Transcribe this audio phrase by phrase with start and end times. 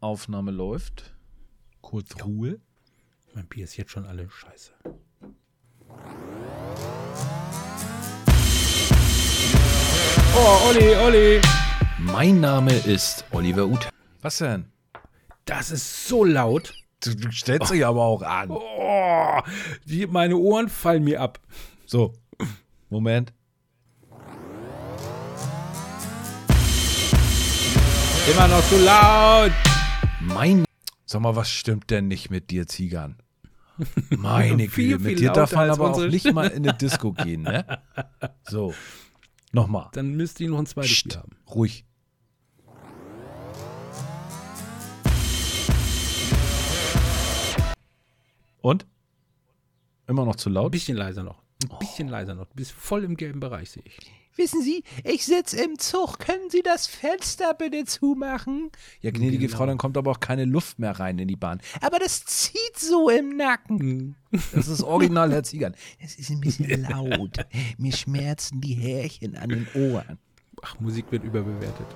[0.00, 1.14] Aufnahme läuft.
[1.82, 2.58] Kurz Ruhe.
[3.34, 4.72] Mein Bier ist jetzt schon alle scheiße.
[10.34, 11.40] Oh, Olli, Olli.
[11.98, 13.90] Mein Name ist Oliver Uth.
[14.22, 14.72] Was denn?
[15.44, 16.72] Das ist so laut.
[17.00, 18.50] Du, du stellst dich aber auch an.
[18.50, 19.40] Oh,
[19.84, 21.40] die, meine Ohren fallen mir ab.
[21.86, 22.14] So,
[22.88, 23.32] Moment.
[28.30, 29.69] Immer noch zu laut.
[30.20, 30.64] Mein.
[31.06, 33.16] Sag mal, was stimmt denn nicht mit dir, Ziegern?
[34.10, 37.64] Meine Güte, mit dir darf man aber auch nicht mal in eine Disco gehen, ne?
[38.44, 38.74] So.
[39.52, 39.88] Nochmal.
[39.92, 41.32] Dann müsst ihr noch ein zweites Psst, haben.
[41.52, 41.84] ruhig.
[48.60, 48.86] Und?
[50.06, 50.72] Immer noch zu Ein laut?
[50.72, 51.42] bisschen leiser noch.
[51.68, 52.46] Ein bisschen leiser noch.
[52.46, 53.98] Du bist voll im gelben Bereich, sehe ich.
[54.40, 56.18] Wissen Sie, ich sitze im Zug.
[56.18, 58.70] Können Sie das Fenster bitte zumachen?
[59.02, 59.58] Ja, gnädige Genau.
[59.58, 61.60] Frau, dann kommt aber auch keine Luft mehr rein in die Bahn.
[61.82, 64.16] Aber das zieht so im Nacken.
[64.54, 65.74] Das ist original, Herr Ziegern.
[66.02, 67.36] Es ist ein bisschen laut.
[67.76, 70.18] Mir schmerzen die Härchen an den Ohren.
[70.62, 71.86] Ach, Musik wird überbewertet.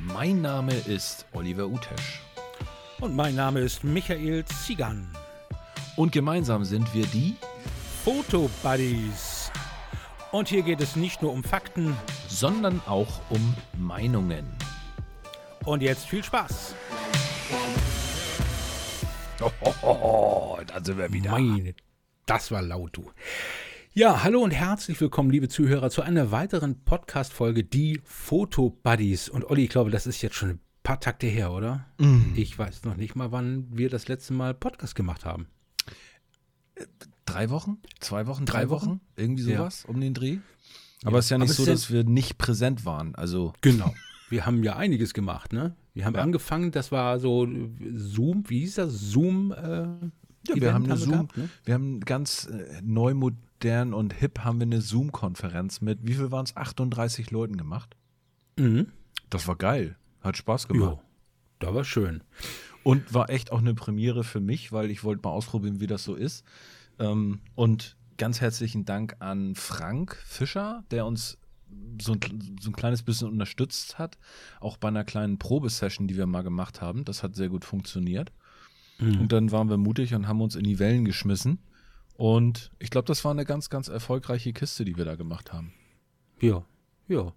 [0.00, 2.20] Mein Name ist Oliver Utesch.
[3.00, 5.08] Und mein Name ist Michael Zigan.
[5.96, 7.36] Und gemeinsam sind wir die,
[8.04, 9.50] Foto Buddies.
[10.30, 11.96] Und hier geht es nicht nur um Fakten.
[12.28, 14.44] sondern auch um Meinungen.
[15.64, 16.74] Und jetzt viel Spaß.
[19.40, 21.30] Oh, da sind wir wieder.
[21.30, 21.74] Meine,
[22.26, 23.10] das war laut, du.
[23.94, 29.30] Ja, hallo und herzlich willkommen, liebe Zuhörer, zu einer weiteren Podcast-Folge, die Foto Buddies.
[29.30, 31.86] Und Olli, ich glaube, das ist jetzt schon ein paar Takte her, oder?
[32.34, 35.46] Ich weiß noch nicht mal, wann wir das letzte Mal Podcast gemacht haben.
[37.24, 37.78] Drei Wochen?
[38.00, 38.44] Zwei Wochen?
[38.46, 38.86] Drei Drei Wochen?
[38.86, 39.00] Wochen?
[39.16, 39.58] Irgendwie Ja.
[39.58, 40.38] sowas um den Dreh?
[41.04, 43.14] Aber es ist ja nicht Aber so, ja- dass wir nicht präsent waren.
[43.14, 43.92] Also, Genau.
[44.28, 45.76] Wir haben ja einiges gemacht, ne?
[45.94, 46.22] Wir haben Ja.
[46.22, 47.46] angefangen, das war so
[47.94, 48.92] Zoom, wie hieß das?
[48.92, 49.52] Zoom.
[49.52, 49.82] Äh,
[50.48, 51.48] ja, wir haben eine Zoom, gehabt, ne?
[51.64, 56.30] wir haben ganz äh, neu, modern und hip haben wir eine Zoom-Konferenz mit, wie viel
[56.32, 56.56] waren es?
[56.56, 57.96] 38 Leuten gemacht.
[58.58, 58.88] Mhm.
[59.30, 59.96] Das war geil.
[60.22, 60.98] Hat Spaß gemacht.
[60.98, 61.02] Ja,
[61.60, 62.22] da war schön.
[62.86, 66.04] Und war echt auch eine Premiere für mich, weil ich wollte mal ausprobieren, wie das
[66.04, 66.44] so ist.
[67.00, 71.36] Ähm, und ganz herzlichen Dank an Frank Fischer, der uns
[72.00, 74.18] so ein, so ein kleines bisschen unterstützt hat.
[74.60, 77.04] Auch bei einer kleinen Probesession, die wir mal gemacht haben.
[77.04, 78.30] Das hat sehr gut funktioniert.
[79.00, 81.58] Und dann waren wir mutig und haben uns in die Wellen geschmissen.
[82.14, 85.72] Und ich glaube, das war eine ganz, ganz erfolgreiche Kiste, die wir da gemacht haben.
[86.40, 86.64] Ja,
[87.08, 87.32] ja.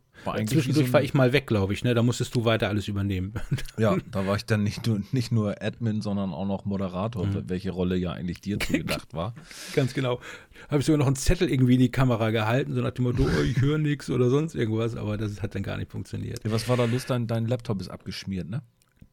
[0.48, 1.94] Zwischendurch war ich mal weg, glaube ich, ne?
[1.94, 3.34] Da musstest du weiter alles übernehmen.
[3.78, 7.44] Ja, da war ich dann nicht nur, nicht nur Admin, sondern auch noch Moderator, Mhm.
[7.48, 9.34] welche Rolle ja eigentlich dir zugedacht war.
[9.76, 10.20] Ganz genau.
[10.70, 13.24] Habe ich sogar noch einen Zettel irgendwie in die Kamera gehalten, so nach dem Motto,
[13.24, 16.44] oh, ich höre nichts oder sonst irgendwas, aber das hat dann gar nicht funktioniert.
[16.44, 17.06] Ja, was war da los?
[17.06, 18.62] Dein, dein Laptop ist abgeschmiert, ne?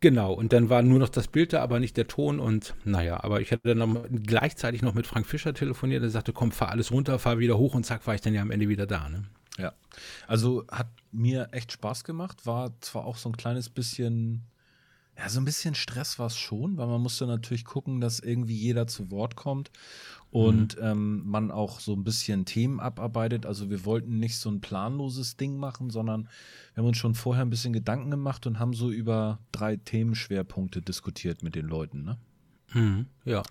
[0.00, 3.25] Genau, und dann war nur noch das Bild da, aber nicht der Ton und naja,
[3.25, 6.69] aber ich hatte dann noch, gleichzeitig noch mit Frank Fischer telefoniert, der sagte, komm, fahr
[6.71, 9.09] alles runter, fahr wieder hoch und zack, war ich dann ja am Ende wieder da,
[9.09, 9.25] ne?
[9.59, 9.72] Ja.
[10.27, 12.47] Also hat mir echt Spaß gemacht.
[12.47, 14.43] War zwar auch so ein kleines bisschen,
[15.17, 18.56] ja, so ein bisschen Stress war es schon, weil man musste natürlich gucken, dass irgendwie
[18.56, 19.71] jeder zu Wort kommt
[20.31, 23.47] und ähm, man auch so ein bisschen Themen abarbeitet.
[23.47, 26.28] Also wir wollten nicht so ein planloses Ding machen, sondern
[26.75, 30.83] wir haben uns schon vorher ein bisschen Gedanken gemacht und haben so über drei Themenschwerpunkte
[30.83, 33.06] diskutiert mit den Leuten, ne?
[33.25, 33.43] Ja.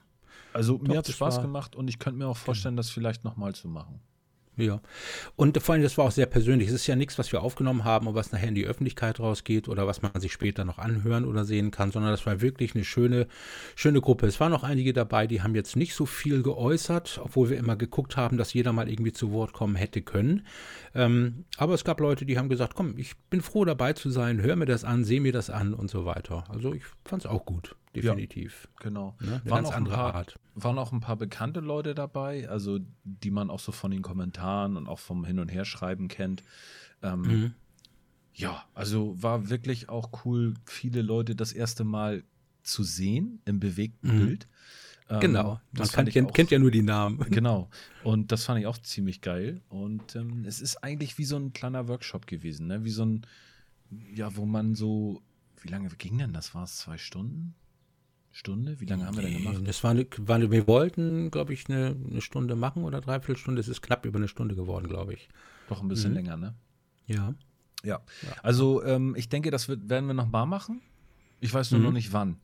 [0.53, 2.91] Also mir Doch, hat es Spaß war- gemacht und ich könnte mir auch vorstellen, das
[2.91, 3.99] vielleicht nochmal zu machen.
[4.57, 4.81] Ja.
[5.35, 6.69] Und vor allem, das war auch sehr persönlich.
[6.69, 9.67] Es ist ja nichts, was wir aufgenommen haben und was nachher in die Öffentlichkeit rausgeht
[9.67, 12.85] oder was man sich später noch anhören oder sehen kann, sondern das war wirklich eine
[12.85, 13.27] schöne,
[13.75, 14.27] schöne Gruppe.
[14.27, 17.75] Es waren noch einige dabei, die haben jetzt nicht so viel geäußert, obwohl wir immer
[17.75, 20.45] geguckt haben, dass jeder mal irgendwie zu Wort kommen hätte können.
[20.93, 24.41] Ähm, aber es gab Leute, die haben gesagt, komm, ich bin froh dabei zu sein,
[24.41, 26.45] hör mir das an, sehe mir das an und so weiter.
[26.49, 28.67] Also ich fand es auch gut, definitiv.
[28.79, 29.15] Genau.
[29.19, 29.27] Ne?
[29.43, 30.39] Eine Waren, ganz auch ein andere paar, Art.
[30.55, 34.77] waren auch ein paar bekannte Leute dabei, also die man auch so von den Kommentaren
[34.77, 36.43] und auch vom Hin- und Herschreiben kennt.
[37.01, 37.53] Ähm, Mhm.
[38.37, 42.23] Ja, also war wirklich auch cool, viele Leute das erste Mal
[42.63, 44.25] zu sehen im bewegten Mhm.
[44.25, 44.47] Bild.
[45.09, 45.43] Ähm, Genau.
[45.43, 47.19] Man das kann, fand ich kennt, auch- kennt ja nur die Namen.
[47.29, 47.69] Genau.
[48.03, 49.61] Und das fand ich auch ziemlich geil.
[49.69, 52.83] Und ähm, es ist eigentlich wie so ein kleiner Workshop gewesen, ne?
[52.83, 53.25] Wie so ein,
[54.13, 55.21] ja, wo man so,
[55.61, 56.53] wie lange ging denn das?
[56.55, 57.53] War es zwei Stunden?
[58.35, 58.81] Stunde?
[58.81, 59.61] Wie lange haben wir denn gemacht?
[59.65, 63.61] Das war eine, war wir wollten, glaube ich, eine, eine Stunde machen oder dreiviertel Stunde.
[63.61, 65.29] Es ist knapp über eine Stunde geworden, glaube ich.
[65.69, 66.15] Doch ein bisschen Mhm.
[66.17, 66.53] länger, ne?
[67.07, 67.33] Ja.
[67.83, 68.01] Ja.
[68.43, 70.81] Also ähm, ich denke, das wird, werden wir noch mal machen.
[71.39, 71.85] Ich weiß nur Mhm.
[71.85, 72.35] noch nicht wann.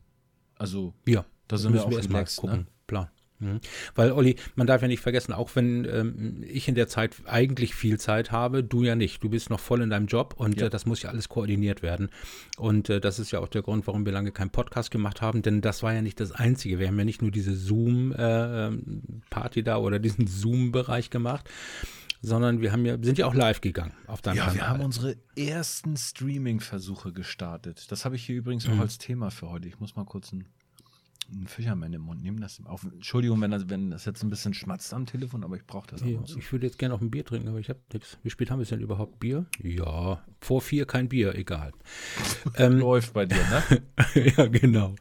[0.56, 1.26] Also Ja.
[1.46, 2.48] da sind wir auch erst mal relaxed, ne?
[2.50, 2.66] gucken.
[2.86, 3.08] Plan.
[3.42, 3.60] Mhm.
[3.94, 7.74] Weil, Olli, man darf ja nicht vergessen, auch wenn ähm, ich in der Zeit eigentlich
[7.74, 9.22] viel Zeit habe, du ja nicht.
[9.22, 10.66] Du bist noch voll in deinem Job und ja.
[10.66, 12.10] äh, das muss ja alles koordiniert werden.
[12.56, 15.42] Und äh, das ist ja auch der Grund, warum wir lange keinen Podcast gemacht haben,
[15.42, 16.78] denn das war ja nicht das Einzige.
[16.78, 21.50] Wir haben ja nicht nur diese Zoom-Party äh, da oder diesen Zoom-Bereich gemacht,
[22.20, 24.56] sondern wir haben ja, sind ja auch live gegangen auf deinem Ja, Kanal.
[24.56, 27.90] wir haben unsere ersten Streaming-Versuche gestartet.
[27.90, 28.74] Das habe ich hier übrigens mhm.
[28.74, 29.66] auch als Thema für heute.
[29.66, 30.44] Ich muss mal kurz ein
[31.32, 32.40] einen Fischermann im Mund nehmen.
[32.40, 35.66] Das auf, Entschuldigung, wenn das, wenn das jetzt ein bisschen schmatzt am Telefon, aber ich
[35.66, 36.26] brauche das ja, auch.
[36.26, 36.38] So.
[36.38, 38.18] Ich würde jetzt gerne auch ein Bier trinken, aber ich habe nichts.
[38.22, 39.46] Wie spät haben wir es denn überhaupt Bier?
[39.62, 41.72] Ja, vor vier kein Bier, egal.
[42.56, 43.82] ähm, Läuft bei dir, ne?
[44.36, 44.94] ja, genau.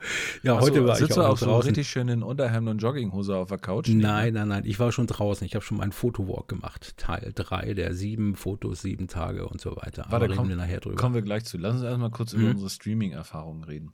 [0.43, 1.69] Ja, Achso, heute war ich auch, auch so draußen.
[1.69, 3.89] richtig schön in Unterhemd und Jogginghose auf der Couch.
[3.89, 4.63] Nein, nein, nein.
[4.65, 5.45] Ich war schon draußen.
[5.45, 6.97] Ich habe schon meinen Fotowalk gemacht.
[6.97, 10.05] Teil 3 der sieben Fotos, sieben Tage und so weiter.
[10.09, 10.95] Warte, aber komm, wir nachher drüber.
[10.95, 11.57] Kommen wir gleich zu.
[11.57, 12.41] Lass uns erstmal kurz mhm.
[12.41, 13.93] über unsere Streaming-Erfahrungen reden.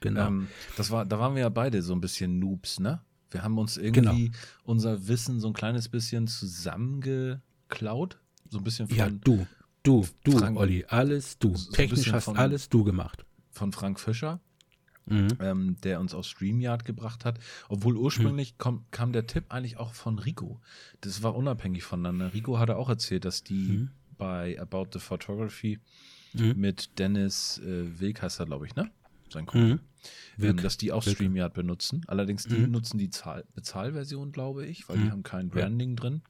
[0.00, 0.26] Genau.
[0.26, 3.00] Ähm, das war, da waren wir ja beide so ein bisschen Noobs, ne?
[3.32, 4.38] Wir haben uns irgendwie genau.
[4.64, 8.18] unser Wissen so ein kleines bisschen zusammengeklaut.
[8.50, 8.96] So ein bisschen von.
[8.96, 9.46] Ja, du,
[9.82, 11.56] du, du, Frank, Olli, alles du.
[11.56, 13.24] So Technisch hast von, alles du gemacht.
[13.50, 14.40] Von Frank Fischer.
[15.06, 15.28] Mhm.
[15.40, 17.40] Ähm, der uns aus StreamYard gebracht hat.
[17.68, 18.58] Obwohl ursprünglich mhm.
[18.58, 20.60] kom, kam der Tipp eigentlich auch von Rico.
[21.00, 22.32] Das war unabhängig voneinander.
[22.32, 23.90] Rico hatte auch erzählt, dass die mhm.
[24.16, 25.80] bei About the Photography
[26.34, 26.54] mhm.
[26.56, 28.92] mit Dennis äh, Wilkasser, glaube ich, ne?
[29.32, 29.74] Sein Kumpel.
[29.74, 29.80] Mhm.
[30.40, 31.16] Ähm, dass die auch Wilke.
[31.16, 32.02] StreamYard benutzen.
[32.06, 32.70] Allerdings die mhm.
[32.70, 35.04] nutzen die Zahl Bezahlversion, glaube ich, weil mhm.
[35.04, 35.96] die haben kein Branding ja.
[35.96, 36.22] drin.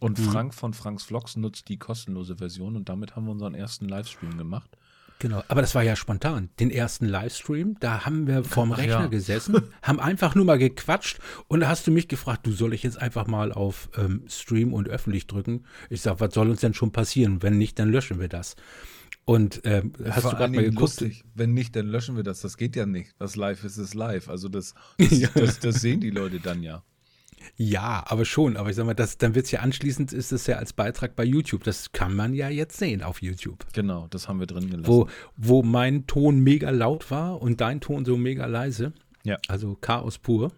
[0.00, 0.24] Und mhm.
[0.24, 4.36] Frank von Franks Vlogs nutzt die kostenlose Version und damit haben wir unseren ersten Livestream
[4.36, 4.76] gemacht.
[5.22, 6.50] Genau, aber das war ja spontan.
[6.58, 9.06] Den ersten Livestream, da haben wir vorm Rechner ja.
[9.06, 12.82] gesessen, haben einfach nur mal gequatscht und da hast du mich gefragt, du soll ich
[12.82, 15.62] jetzt einfach mal auf ähm, Stream und öffentlich drücken?
[15.90, 17.40] Ich sag, was soll uns denn schon passieren?
[17.40, 18.56] Wenn nicht, dann löschen wir das.
[19.24, 20.80] Und ähm, hast Vor du gerade mal geguckt?
[20.80, 21.24] Lustig.
[21.34, 22.40] Wenn nicht, dann löschen wir das.
[22.40, 23.14] Das geht ja nicht.
[23.18, 24.28] Was live ist, ist live.
[24.28, 25.28] Also das, das, ja.
[25.34, 26.82] das, das sehen die Leute dann ja.
[27.56, 28.56] Ja, aber schon.
[28.56, 31.14] Aber ich sag mal, das, dann wird es ja anschließend, ist es ja als Beitrag
[31.16, 31.64] bei YouTube.
[31.64, 33.66] Das kann man ja jetzt sehen auf YouTube.
[33.72, 34.86] Genau, das haben wir drin gelassen.
[34.86, 38.92] Wo, wo mein Ton mega laut war und dein Ton so mega leise.
[39.24, 39.38] Ja.
[39.48, 40.52] Also Chaos pur.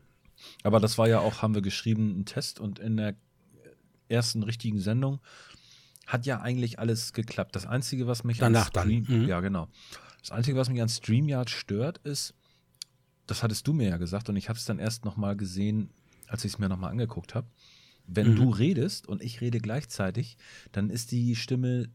[0.63, 3.15] Aber das war ja auch, haben wir geschrieben, ein Test und in der
[4.09, 5.21] ersten richtigen Sendung
[6.07, 7.57] hat ja eigentlich alles geklappt.
[7.57, 9.23] Das Einzige, was mich Danach an Stream, dann.
[9.23, 9.29] Mhm.
[9.29, 9.69] Ja, genau.
[10.21, 12.35] Das Einzige, was mich an StreamYard stört, ist,
[13.27, 15.91] das hattest du mir ja gesagt und ich habe es dann erst nochmal gesehen,
[16.27, 17.47] als ich es mir nochmal angeguckt habe.
[18.07, 18.37] Wenn mhm.
[18.37, 20.37] du redest und ich rede gleichzeitig,
[20.73, 21.89] dann ist die Stimme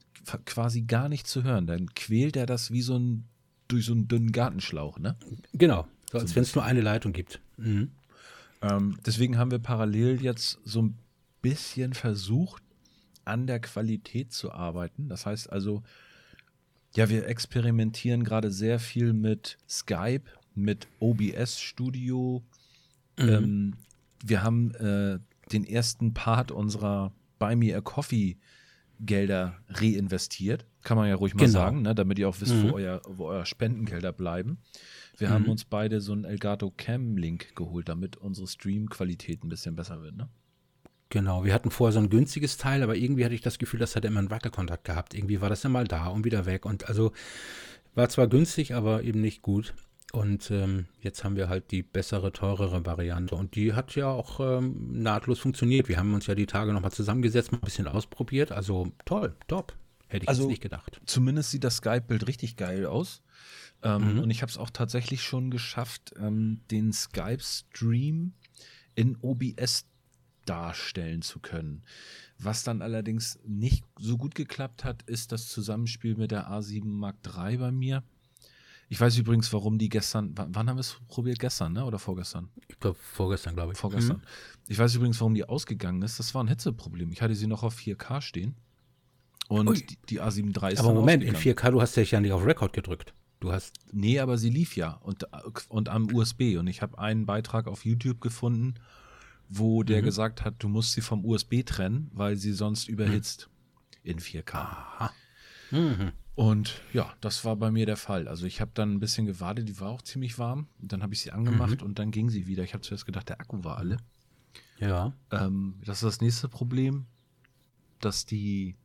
[0.46, 1.68] quasi gar nicht zu hören.
[1.68, 3.26] Dann quält er das wie so ein
[3.68, 5.16] durch so einen dünnen Gartenschlauch, ne?
[5.54, 7.40] Genau, so als wenn es nur eine Leitung gibt.
[7.58, 7.92] Mhm.
[8.62, 10.98] Ähm, deswegen haben wir parallel jetzt so ein
[11.42, 12.64] bisschen versucht,
[13.30, 15.08] an der Qualität zu arbeiten.
[15.08, 15.84] Das heißt also,
[16.96, 20.24] ja, wir experimentieren gerade sehr viel mit Skype,
[20.56, 22.44] mit OBS Studio.
[23.18, 23.30] Mhm.
[23.30, 23.74] Ähm,
[24.26, 25.20] wir haben äh,
[25.52, 28.38] den ersten Part unserer Buy Me a Coffee
[29.00, 30.66] Gelder reinvestiert.
[30.84, 31.60] Kann man ja ruhig mal genau.
[31.60, 31.96] sagen, ne?
[31.96, 32.70] damit ihr auch wisst, mhm.
[32.72, 34.58] wo, euer, wo euer Spendengelder bleiben.
[35.18, 35.34] Wir mhm.
[35.34, 40.02] haben uns beide so einen Elgato Cam Link geholt, damit unsere Stream-Qualität ein bisschen besser
[40.02, 40.18] wird.
[40.18, 40.30] Ne?
[41.10, 43.96] Genau, wir hatten vorher so ein günstiges Teil, aber irgendwie hatte ich das Gefühl, das
[43.96, 45.16] hat immer einen Wackelkontakt gehabt.
[45.16, 46.66] Irgendwie war das ja mal da und wieder weg.
[46.66, 47.12] Und also
[47.96, 49.74] war zwar günstig, aber eben nicht gut.
[50.12, 53.36] Und ähm, jetzt haben wir halt die bessere, teurere Variante.
[53.36, 55.88] Und die hat ja auch ähm, nahtlos funktioniert.
[55.88, 58.52] Wir haben uns ja die Tage nochmal zusammengesetzt, mal ein bisschen ausprobiert.
[58.52, 59.76] Also toll, top.
[60.08, 61.00] Hätte ich also, jetzt nicht gedacht.
[61.06, 63.22] Zumindest sieht das Skype-Bild richtig geil aus.
[63.84, 64.20] Ähm, mhm.
[64.22, 68.34] Und ich habe es auch tatsächlich schon geschafft, ähm, den Skype-Stream
[68.96, 69.86] in OBS
[70.50, 71.84] darstellen zu können.
[72.38, 77.18] Was dann allerdings nicht so gut geklappt hat, ist das Zusammenspiel mit der A7 Mark
[77.26, 78.04] III bei mir.
[78.92, 81.38] Ich weiß übrigens, warum die gestern, wann, haben wir es probiert?
[81.38, 81.86] Gestern, ne?
[81.86, 82.50] Oder vorgestern?
[82.68, 83.78] Ich glaube, vorgestern, glaube ich.
[83.78, 84.18] Vorgestern.
[84.18, 84.24] Mhm.
[84.68, 86.18] Ich weiß übrigens, warum die ausgegangen ist.
[86.18, 87.12] Das war ein Hitzeproblem.
[87.12, 88.56] Ich hatte sie noch auf 4K stehen.
[89.48, 92.32] Und die, die, A7 III ist Aber Moment, in 4K, du hast dich ja nicht
[92.32, 93.14] auf Record gedrückt.
[93.40, 93.76] Du hast.
[93.92, 95.28] Nee, aber sie lief ja und,
[95.70, 96.58] und am USB.
[96.58, 98.76] Und ich habe einen Beitrag auf YouTube gefunden,
[99.50, 100.06] wo der mhm.
[100.06, 103.50] gesagt hat, du musst sie vom USB trennen, weil sie sonst überhitzt
[104.04, 104.12] mhm.
[104.12, 105.10] in 4K.
[105.72, 106.12] Mhm.
[106.36, 108.28] Und ja, das war bei mir der Fall.
[108.28, 110.68] Also ich habe dann ein bisschen gewartet, die war auch ziemlich warm.
[110.80, 111.88] Dann habe ich sie angemacht mhm.
[111.88, 112.64] und dann ging sie wieder.
[112.64, 113.98] Ich habe zuerst gedacht, der Akku war alle.
[114.78, 115.12] Ja.
[115.32, 117.08] Ähm, das ist das nächste Problem,
[118.00, 118.76] dass die,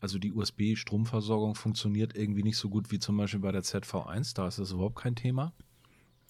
[0.00, 4.34] also die USB-Stromversorgung funktioniert irgendwie nicht so gut wie zum Beispiel bei der ZV1.
[4.34, 5.54] Da ist das überhaupt kein Thema.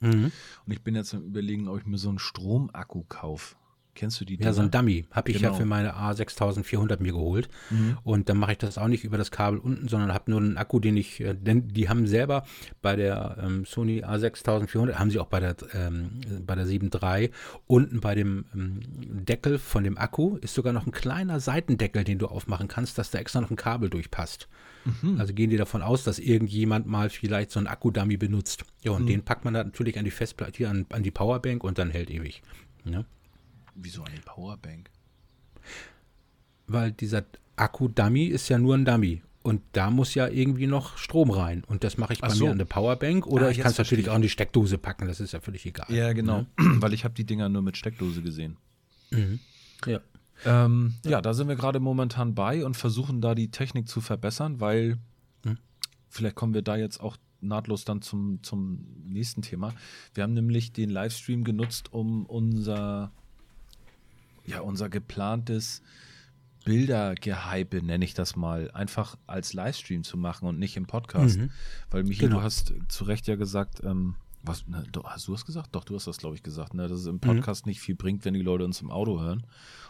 [0.00, 0.31] Mhm.
[0.67, 3.57] Und ich bin jetzt am überlegen, ob ich mir so einen Stromakku kaufe
[3.94, 4.37] Kennst du die?
[4.40, 5.50] Ja, so ein Dummy habe ich Genau.
[5.52, 7.49] ja für meine A6400 mir geholt.
[7.70, 7.99] Mhm.
[8.04, 10.56] Und dann mache ich das auch nicht über das Kabel unten, sondern habe nur einen
[10.56, 12.44] Akku, den ich, äh, denn die haben selber
[12.80, 17.30] bei der ähm, Sony A6400, haben sie auch bei der, ähm, bei der 7.3,
[17.66, 18.80] unten bei dem ähm,
[19.26, 23.11] Deckel von dem Akku ist sogar noch ein kleiner Seitendeckel, den du aufmachen kannst, dass
[23.11, 24.49] da extra noch ein Kabel durchpasst.
[25.02, 25.20] Mhm.
[25.20, 28.64] Also gehen die davon aus, dass irgendjemand mal vielleicht so einen Akku-Dummy benutzt.
[28.82, 28.96] Ja, Mhm.
[28.96, 32.11] und den packt man natürlich an die Festplatte, an, an die Powerbank und dann hält
[32.11, 32.42] ewig.
[32.84, 33.04] Ne?
[33.75, 34.91] Wieso eine Powerbank?
[36.67, 37.25] weil dieser
[37.57, 39.23] Akku-Dummy ist ja nur ein Dummy.
[39.43, 41.64] Und da muss ja irgendwie noch Strom rein.
[41.67, 42.45] Und das mache ich bei so.
[42.47, 43.26] mir an der Powerbank.
[43.26, 44.11] Oder Ah, ich kann es natürlich ich.
[44.11, 45.07] auch in die Steckdose packen.
[45.09, 45.87] Das ist ja völlig egal.
[45.95, 46.47] Ja, genau.
[46.57, 48.57] Weil ich habe die Dinger nur mit Steckdose gesehen.
[49.87, 50.00] Ja.
[50.47, 51.21] Ähm, ja.
[51.21, 54.99] da sind wir gerade momentan bei und versuchen da die Technik zu verbessern, weil
[55.45, 55.59] Hm.
[56.09, 59.75] vielleicht kommen wir da jetzt auch nahtlos dann zum, zum nächsten Thema.
[60.14, 63.12] Wir haben nämlich den Livestream genutzt, um unser,
[64.46, 65.82] ja, unser geplantes
[66.64, 71.38] Bildergehype, nenne ich das mal, einfach als Livestream zu machen und nicht im Podcast.
[71.38, 71.50] Mhm.
[71.90, 72.37] Weil Michi, Genau.
[72.38, 75.68] du hast zu Recht ja gesagt, ähm, was, ne, du, hast du das gesagt?
[75.75, 76.96] Doch, du hast das, glaube ich, gesagt, ne, dass Mhm.
[76.99, 79.44] es im Podcast nicht viel bringt, wenn die Leute uns im Auto hören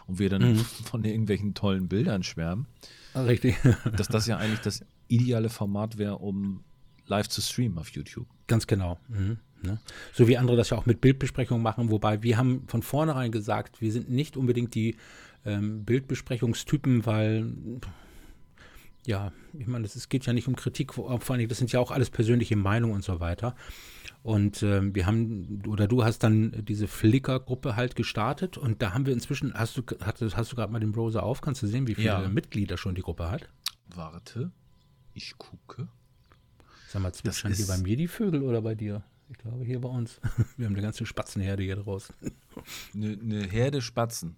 [0.07, 0.55] und wir dann Mhm.
[0.85, 2.67] von irgendwelchen tollen Bildern schwärmen.
[3.15, 3.55] Richtig.
[3.97, 6.63] Dass das ja eigentlich das ideale Format wäre, um
[7.05, 8.27] live zu streamen auf YouTube.
[8.47, 8.99] Ganz genau.
[9.09, 9.37] Mhm.
[9.63, 9.79] Ne?
[10.13, 13.81] So wie andere das ja auch mit Bildbesprechungen machen, wobei wir haben von vornherein gesagt,
[13.81, 14.95] wir sind nicht unbedingt die
[15.45, 17.53] ähm, Bildbesprechungstypen, weil
[19.05, 21.91] ja, ich meine, es geht ja nicht um Kritik, vor Dingen, das sind ja auch
[21.91, 23.53] alles persönliche Meinungen und so weiter.
[24.21, 29.05] Und ähm, wir haben, oder du hast dann diese Flickr-Gruppe halt gestartet und da haben
[29.05, 31.87] wir inzwischen, hast du, hast, hast du gerade mal den Browser auf, kannst du sehen,
[31.87, 32.29] wie viele Ja.
[32.29, 33.49] Mitglieder schon die Gruppe hat?
[33.93, 34.51] Warte,
[35.13, 35.89] ich gucke.
[36.87, 39.03] Sag mal, zwitschern hier ist- bei mir die Vögel oder bei dir?
[39.33, 40.21] Ich glaube hier bei uns.
[40.57, 42.15] Wir haben eine ganze Spatzenherde hier draußen.
[42.93, 44.35] Eine ne Herde Spatzen.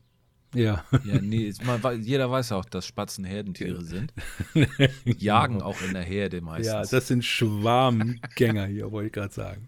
[0.53, 0.85] Ja.
[1.03, 4.13] Ja, nee, man, jeder weiß auch, dass Spatzen Herdentiere sind.
[5.05, 6.67] Jagen auch in der Herde meistens.
[6.67, 9.67] Ja, das sind Schwarmgänger hier, wollte ich gerade sagen.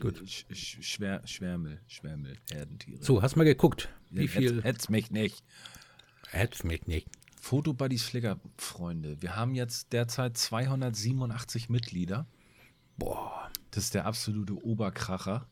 [0.00, 0.22] gut.
[0.28, 3.02] Sch Sch Schwär Schwärmel, Schwärmel, Herdentiere.
[3.02, 4.62] So, hast mal geguckt, wie Hetz- viel.
[4.62, 5.42] Hetz mich nicht.
[6.28, 7.08] Hätt's mich nicht.
[7.40, 9.16] Fotobuddies Flickr, Freunde.
[9.22, 12.26] Wir haben jetzt derzeit 287 Mitglieder.
[12.98, 13.50] Boah.
[13.70, 15.46] Das ist der absolute Oberkracher.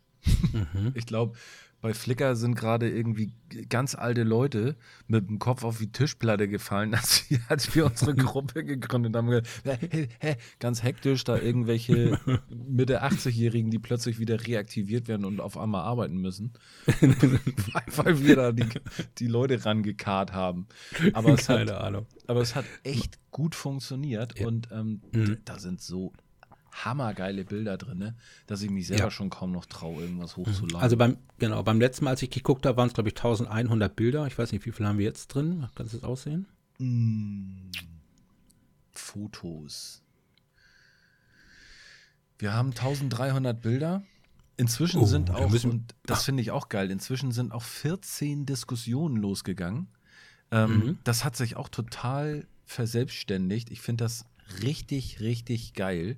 [0.53, 0.93] Mhm.
[0.95, 1.37] Ich glaube,
[1.81, 3.33] bei Flickr sind gerade irgendwie
[3.69, 4.75] ganz alte Leute
[5.07, 9.41] mit dem Kopf auf die Tischplatte gefallen, als wir, als wir unsere Gruppe gegründet haben.
[10.59, 12.19] Ganz hektisch, da irgendwelche
[12.51, 16.53] Mitte 80-Jährigen, die plötzlich wieder reaktiviert werden und auf einmal arbeiten müssen.
[17.97, 18.67] weil, wir da die,
[19.19, 20.67] die Leute rangekarrt haben.
[21.13, 22.07] Aber es hat, Keine Ahnung.
[22.27, 25.39] aber es hat echt gut funktioniert und ähm, Mhm.
[25.45, 26.13] da sind so
[26.85, 28.17] hammergeile Bilder drin, ne,
[28.47, 29.11] dass ich mich selber Ja.
[29.11, 30.81] schon kaum noch traue, irgendwas hochzuladen.
[30.81, 33.95] Also beim, genau, beim letzten Mal, als ich geguckt habe, waren es, glaube ich, 1100
[33.95, 34.27] Bilder.
[34.27, 35.67] Ich weiß nicht, wie viel haben wir jetzt drin?
[35.75, 36.47] Kannst du das aussehen?
[36.79, 37.71] Mm,
[38.93, 40.03] Fotos.
[42.39, 44.03] Wir haben 1300 Bilder.
[44.57, 49.17] Inzwischen Oh, sind auch, und das finde ich auch geil, inzwischen sind auch 14 Diskussionen
[49.17, 49.89] losgegangen.
[50.51, 50.99] Ähm, Mhm.
[51.05, 53.71] Das hat sich auch total verselbstständigt.
[53.71, 54.25] Ich finde das
[54.63, 56.17] richtig, richtig geil.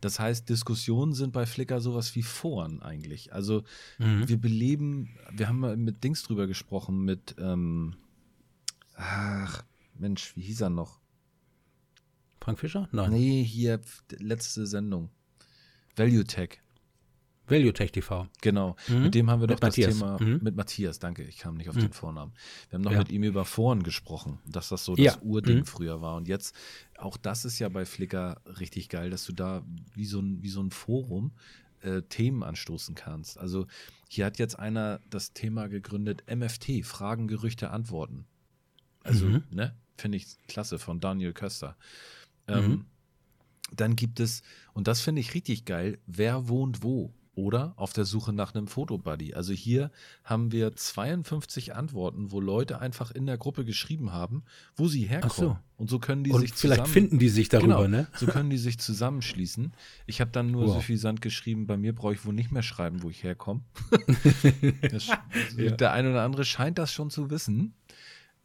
[0.00, 3.32] Das heißt, Diskussionen sind bei Flickr sowas wie Foren eigentlich.
[3.32, 3.64] Also
[3.98, 4.28] Mhm.
[4.28, 7.96] wir beleben, wir haben mal mit Dings drüber gesprochen, mit, ähm,
[8.94, 9.62] ach,
[9.98, 11.00] Mensch, wie hieß er noch?
[12.40, 12.88] Frank Fischer?
[12.92, 13.10] Nein.
[13.12, 13.80] Nee, hier,
[14.18, 15.10] letzte Sendung.
[15.96, 16.58] Value Tech,
[17.46, 18.28] Value Tech TV.
[18.40, 18.76] genau.
[18.88, 19.02] Mhm.
[19.02, 19.74] Mit dem haben wir Mit doch das.
[19.74, 20.38] Thema, Mhm.
[20.42, 22.32] mit Matthias, danke, ich kam nicht auf den Vornamen.
[22.70, 22.98] Wir haben noch Ja.
[23.00, 25.12] mit ihm über Foren gesprochen, dass das so Ja.
[25.14, 25.64] das Urding Mhm.
[25.66, 26.14] früher war.
[26.16, 26.54] Und jetzt,
[27.00, 29.64] auch das ist ja bei Flickr richtig geil, dass du da
[29.94, 31.32] wie so ein, wie so ein Forum
[31.80, 33.38] äh, Themen anstoßen kannst.
[33.38, 33.66] Also
[34.08, 38.26] hier hat jetzt einer das Thema gegründet, MFT, Fragen, Gerüchte, Antworten.
[39.02, 39.44] Also, Mhm.
[39.50, 41.76] ne, finde ich klasse von Daniel Köster.
[42.48, 42.86] Ähm, Mhm.
[43.72, 44.42] Dann gibt es,
[44.72, 47.14] und das finde ich richtig geil, wer wohnt wo?
[47.36, 49.34] Oder auf der Suche nach einem Fotobuddy.
[49.34, 49.90] Also hier
[50.24, 54.42] haben wir 52 Antworten, wo Leute einfach in der Gruppe geschrieben haben,
[54.74, 55.32] wo sie herkommen.
[55.52, 55.58] so.
[55.76, 58.08] Und so können die Und sich vielleicht zusammen, finden die sich darüber, genau, ne?
[58.16, 59.72] So können die sich zusammenschließen.
[60.06, 60.74] Ich habe dann nur Wow.
[60.74, 63.60] so viel Sand geschrieben, bei mir brauche ich wohl nicht mehr schreiben, wo ich herkomme.
[64.90, 65.06] Das,
[65.56, 65.70] Ja.
[65.70, 67.74] Der eine oder andere scheint das schon zu wissen.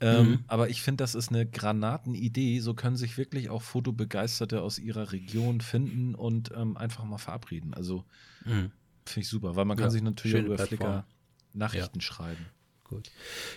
[0.01, 0.39] Ähm, Mhm.
[0.47, 2.59] Aber ich finde, das ist eine Granatenidee.
[2.59, 7.73] So können sich wirklich auch Fotobegeisterte aus ihrer Region finden und ähm, einfach mal verabreden.
[7.73, 8.03] Also
[8.45, 8.71] Mhm.
[9.05, 10.77] finde ich super, weil man kann Ja, sich natürlich über Plattform.
[10.77, 11.05] Flickr
[11.53, 12.45] Nachrichten schreiben.
[12.83, 13.09] Gut.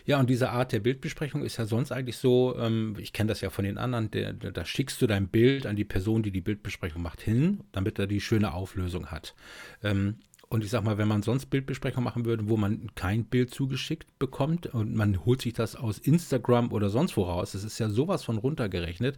[0.06, 3.42] Ja, und diese Art der Bildbesprechung ist ja sonst eigentlich so, ähm, ich kenne das
[3.42, 6.30] ja von den anderen, der, der, da schickst du dein Bild an die Person, die
[6.30, 9.34] die Bildbesprechung macht, hin, damit er die schöne Auflösung hat.
[9.82, 10.16] Ähm,
[10.50, 14.18] Und ich sag mal, wenn man sonst Bildbesprechungen machen würde, wo man kein Bild zugeschickt
[14.18, 17.90] bekommt und man holt sich das aus Instagram oder sonst wo raus, das ist ja
[17.90, 19.16] sowas von runtergerechnet,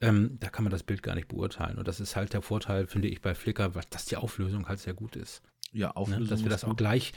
[0.00, 1.78] ähm, da kann man das Bild gar nicht beurteilen.
[1.78, 4.94] Und das ist halt der Vorteil, finde ich, bei Flickr, dass die Auflösung halt sehr
[4.94, 5.42] gut ist.
[5.72, 5.96] Ja, Ne?
[5.96, 6.28] Auflösung.
[6.28, 7.12] Dass wir das auch gleich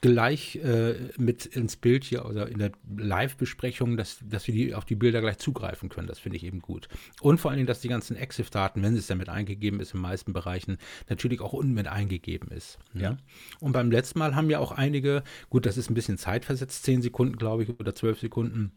[0.00, 4.84] gleich äh, mit ins Bild hier oder in der Live-Besprechung, dass, dass wir die, auf
[4.84, 6.08] die Bilder gleich zugreifen können.
[6.08, 6.88] Das finde ich eben gut.
[7.20, 9.98] Und vor allen Dingen, dass die ganzen EXIF-Daten, wenn es dann mit eingegeben ist, in
[9.98, 10.78] den meisten Bereichen,
[11.08, 12.78] natürlich auch unten mit eingegeben ist.
[12.94, 13.02] ne?
[13.02, 13.16] Ja.
[13.60, 17.02] Und beim letzten Mal haben ja auch einige, gut, das ist ein bisschen zeitversetzt, 10
[17.02, 18.72] Sekunden, glaube ich, oder 12 Sekunden,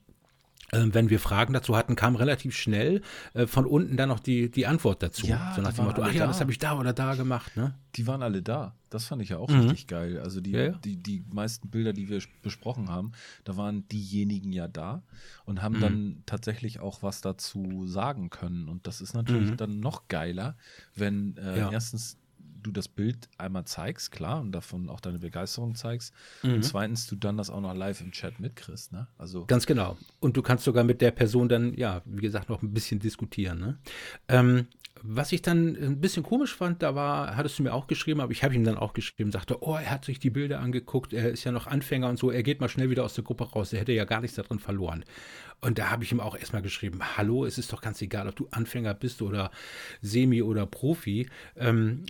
[0.74, 3.02] wenn wir Fragen dazu hatten, kam relativ schnell
[3.34, 5.28] äh, von unten dann noch die, die Antwort dazu.
[5.28, 6.30] Ja, so nach dem Motto, ach ja, da.
[6.30, 7.76] was habe ich da oder da gemacht, ne?
[7.96, 8.76] Die waren alle da.
[8.90, 9.62] Das fand ich ja auch Mhm.
[9.62, 10.20] richtig geil.
[10.20, 10.72] Also die, Ja, ja.
[10.84, 13.12] Die, die meisten Bilder, die wir besprochen haben,
[13.44, 15.04] da waren diejenigen ja da
[15.46, 15.82] und haben Mhm.
[15.82, 18.68] dann tatsächlich auch was dazu sagen können.
[18.70, 19.58] Und das ist natürlich Mhm.
[19.58, 20.56] dann noch geiler,
[20.96, 22.18] wenn äh, erstens
[22.64, 26.14] du das Bild einmal zeigst, klar, und davon auch deine Begeisterung zeigst.
[26.42, 26.56] Mhm.
[26.56, 28.92] Und zweitens, du dann das auch noch live im Chat mitkriegst.
[28.92, 29.08] Ne?
[29.18, 29.98] Also Ganz genau.
[30.20, 33.60] Und du kannst sogar mit der Person dann, ja, wie gesagt, noch ein bisschen diskutieren.
[33.60, 33.78] Ne?
[34.28, 34.68] Ähm,
[35.06, 38.32] was ich dann ein bisschen komisch fand, da war, hattest du mir auch geschrieben, aber
[38.32, 41.30] ich habe ihm dann auch geschrieben, sagte, oh, er hat sich die Bilder angeguckt, er
[41.30, 43.74] ist ja noch Anfänger und so, er geht mal schnell wieder aus der Gruppe raus,
[43.74, 45.04] er hätte ja gar nichts darin verloren.
[45.60, 48.36] Und da habe ich ihm auch erstmal geschrieben, hallo, es ist doch ganz egal, ob
[48.38, 49.52] du Anfänger bist oder
[50.02, 51.30] Semi oder Profi.
[51.58, 52.06] Ähm,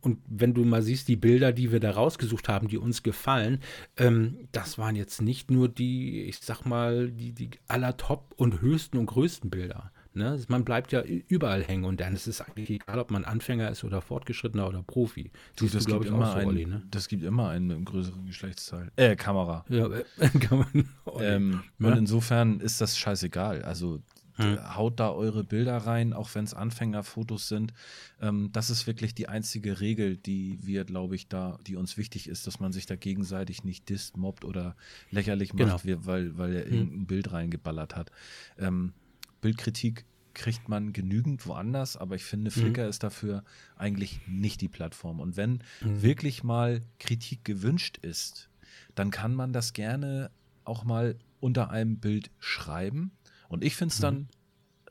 [0.00, 3.60] und wenn du mal siehst, die Bilder, die wir da rausgesucht haben, die uns gefallen,
[3.96, 8.60] ähm, das waren jetzt nicht nur die, ich sag mal, die, die aller Top und
[8.60, 9.90] höchsten und größten Bilder.
[10.14, 10.40] Ne?
[10.48, 13.84] Man bleibt ja überall hängen und dann ist es eigentlich egal, ob man Anfänger ist
[13.84, 15.30] oder Fortgeschrittener oder Profi.
[15.58, 16.82] Siehst das, glaub gibt immer so, Olli, ne?
[16.90, 18.90] das gibt immer einen mit einem größeren Geschlechtsteil.
[18.96, 19.64] Äh, Kamera.
[19.68, 20.04] Ja, äh,
[20.40, 20.88] kann man.
[21.20, 21.88] Ähm, Ja.
[21.88, 23.62] Und insofern ist das scheißegal.
[23.62, 24.00] Also
[24.40, 24.76] Hm.
[24.76, 27.72] haut da eure Bilder rein, auch wenn es Anfängerfotos sind.
[28.20, 32.28] Ähm, das ist wirklich die einzige Regel, die wir, glaube ich, da, die uns wichtig
[32.28, 34.76] ist, dass man sich da gegenseitig nicht disst, mobbt oder
[35.10, 36.06] lächerlich macht, Genau.
[36.06, 36.72] weil, weil er Hm.
[36.72, 38.12] irgendein Bild reingeballert hat.
[38.58, 38.92] Ähm,
[39.40, 40.04] Bildkritik
[40.34, 42.60] kriegt man genügend woanders, aber ich finde, Hm.
[42.62, 43.44] Flickr ist dafür
[43.76, 45.20] eigentlich nicht die Plattform.
[45.20, 46.02] Und wenn Mhm.
[46.02, 48.48] wirklich mal Kritik gewünscht ist,
[48.94, 50.30] dann kann man das gerne
[50.64, 53.12] auch mal unter einem Bild schreiben.
[53.48, 54.28] Und ich finde es dann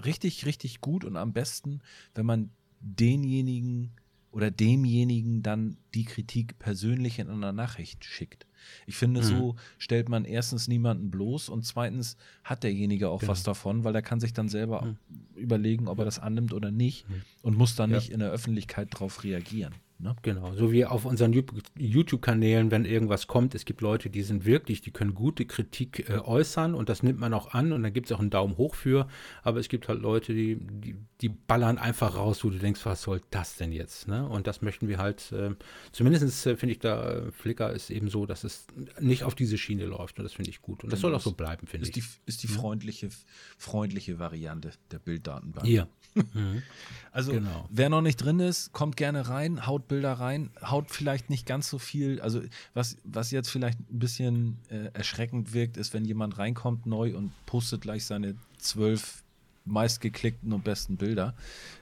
[0.03, 1.81] richtig, richtig gut und am besten,
[2.15, 3.91] wenn man denjenigen
[4.31, 8.47] oder demjenigen dann die Kritik persönlich in einer Nachricht schickt.
[8.85, 13.31] Ich finde, so stellt man erstens niemanden bloß und zweitens hat derjenige auch Genau.
[13.31, 14.97] was davon, weil er kann sich dann selber Mhm.
[15.35, 17.21] überlegen, ob er das annimmt oder nicht Mhm.
[17.41, 17.97] und muss dann Ja.
[17.97, 19.73] nicht in der Öffentlichkeit drauf reagieren.
[19.99, 20.15] Ne?
[20.21, 24.81] Genau, so wie auf unseren YouTube-Kanälen, wenn irgendwas kommt, es gibt Leute, die sind wirklich,
[24.81, 28.07] die können gute Kritik äh, äußern und das nimmt man auch an und dann gibt
[28.07, 29.07] es auch einen Daumen hoch für,
[29.41, 33.01] aber es gibt halt Leute, die, die, die ballern einfach raus, wo du denkst, was
[33.01, 34.07] soll das denn jetzt?
[34.07, 34.27] Ne?
[34.27, 35.55] Und das möchten wir halt, äh,
[35.91, 38.67] zumindest äh, finde ich da, äh, Flickr ist eben so, dass es
[38.99, 41.31] nicht auf diese Schiene läuft und das finde ich gut und das soll auch so
[41.31, 41.93] bleiben, finde ich.
[41.93, 43.09] die, ist die freundliche,
[43.57, 45.65] freundliche Variante der Bilddatenbank.
[45.65, 45.87] Hier.
[46.33, 46.63] Mhm.
[47.11, 47.67] Also, Genau.
[47.69, 51.69] wer noch nicht drin ist, kommt gerne rein, haut Bilder rein, haut vielleicht nicht ganz
[51.69, 52.21] so viel.
[52.21, 52.41] Also,
[52.73, 57.31] was, was jetzt vielleicht ein bisschen äh, erschreckend wirkt, ist, wenn jemand reinkommt neu und
[57.45, 59.23] postet gleich seine zwölf
[59.65, 61.35] meistgeklickten und besten Bilder.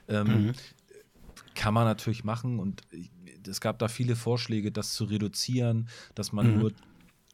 [0.08, 0.54] Ähm, Mhm.
[1.54, 3.10] Kann man natürlich machen und ich-
[3.48, 6.58] es gab da viele Vorschläge, das zu reduzieren, dass man Mhm.
[6.58, 6.72] nur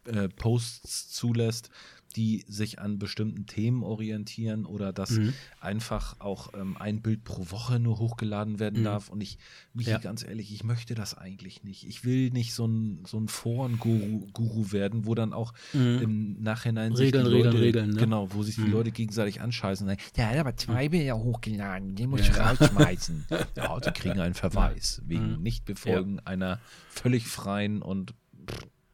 [0.06, 1.70] äh, Posts zulässt,
[2.12, 5.32] die sich an bestimmten Themen orientieren oder dass Mhm.
[5.60, 8.84] einfach auch ähm, ein Bild pro Woche nur hochgeladen werden Mhm.
[8.84, 9.08] darf.
[9.08, 9.38] Und ich,
[9.74, 9.98] mich Ja.
[9.98, 11.84] ganz ehrlich, ich möchte das eigentlich nicht.
[11.86, 15.98] Ich will nicht so ein, so ein Foren-Guru Guru werden, wo dann auch Mhm.
[16.02, 18.00] im Nachhinein Regeln, sich die Regeln, Leute, Regeln, ne?
[18.00, 18.72] genau, wo sich die Mhm.
[18.72, 22.36] Leute gegenseitig anscheißen und sagen, Der hat aber zwei Bilder hochgeladen, den muss Ja, ich
[22.36, 22.50] ja.
[22.50, 23.24] rausschmeißen.
[23.56, 25.42] ja, sie kriegen einen Verweis wegen Mhm.
[25.42, 28.14] Nichtbefolgen einer völlig freien und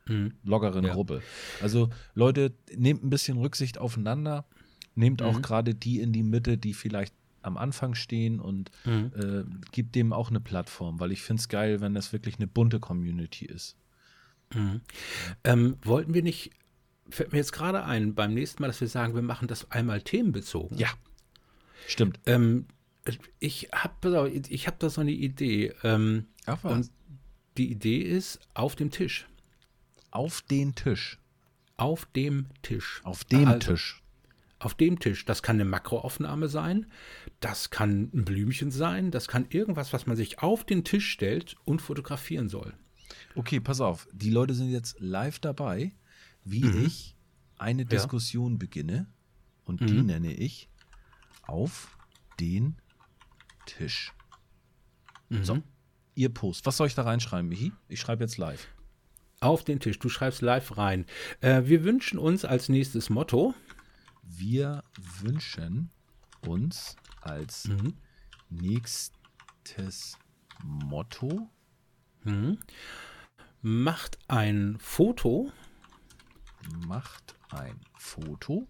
[0.09, 0.33] Mhm.
[0.43, 0.95] lockeren Ja.
[0.95, 1.23] Gruppe.
[1.63, 4.45] Also Leute, nehmt ein bisschen Rücksicht aufeinander,
[4.95, 5.43] nehmt auch Mhm.
[5.43, 9.13] gerade die in die Mitte, die vielleicht am Anfang stehen und Mhm.
[9.17, 12.47] äh, gibt dem auch eine Plattform, weil ich finde es geil, wenn das wirklich eine
[12.47, 13.77] bunte Community ist.
[14.55, 14.81] Mhm.
[15.45, 16.51] Ähm, wollten wir nicht,
[17.11, 20.01] fällt mir jetzt gerade ein, beim nächsten Mal, dass wir sagen, wir machen das einmal
[20.03, 20.77] themenbezogen.
[20.79, 20.89] Ja,
[21.87, 22.19] stimmt.
[22.27, 22.67] Ähm,
[23.41, 25.73] ich habe ich hab da so eine Idee.
[25.85, 26.91] Ähm, Ach und
[27.57, 29.27] die Idee ist auf dem Tisch.
[30.11, 31.19] Auf den Tisch.
[31.77, 33.01] Auf dem Tisch.
[33.05, 34.03] Auf dem Also, Tisch.
[34.59, 35.25] Auf dem Tisch.
[35.25, 36.87] Das kann eine Makroaufnahme sein.
[37.41, 39.11] Das kann ein Blümchen sein.
[39.13, 42.75] Das kann irgendwas, was man sich auf den Tisch stellt und fotografieren soll.
[43.37, 44.09] Okay, pass auf.
[44.13, 45.93] Die Leute sind jetzt live dabei,
[46.45, 46.87] wie Mhm.
[46.87, 47.15] ich
[47.59, 49.07] eine Diskussion beginne.
[49.65, 50.07] Und die Mhm.
[50.07, 50.69] nenne ich
[51.43, 51.97] auf
[52.41, 52.77] den
[53.67, 54.13] Tisch.
[55.29, 55.45] Mhm.
[55.45, 55.63] So.
[56.15, 56.67] ihr Post.
[56.67, 57.71] Was soll ich da reinschreiben, Michi?
[57.87, 58.67] Ich schreibe jetzt live.
[59.41, 59.99] Auf den Tisch.
[59.99, 61.07] Du schreibst live rein.
[61.41, 63.55] Äh, wir wünschen uns als nächstes Motto.
[64.23, 64.83] Wir
[65.21, 65.91] wünschen
[66.47, 67.95] uns als Mhm.
[68.51, 70.19] nächstes
[70.65, 71.49] Motto
[73.63, 75.53] Macht ein Foto
[76.87, 78.67] macht ein Foto.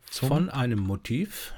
[0.00, 1.54] Von einem Motiv.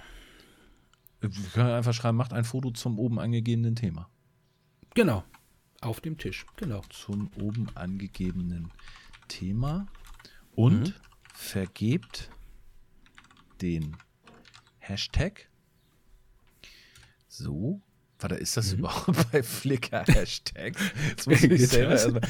[1.21, 4.09] Wir können einfach schreiben, macht ein Foto zum oben angegebenen Thema.
[4.95, 5.23] Genau.
[5.81, 6.45] Auf dem Tisch.
[6.57, 6.83] Genau.
[6.91, 8.71] Zum oben angegebenen
[9.29, 9.87] Thema
[10.55, 10.95] und Mhm.
[11.35, 12.31] vergebt
[13.63, 13.97] den
[14.79, 15.49] Hashtag.
[17.29, 17.81] So.
[18.23, 18.81] Warte, ist das Mhm.
[18.81, 20.75] überhaupt bei Flickr Hashtag?
[21.09, 22.21] Jetzt muss ich selber erstmal.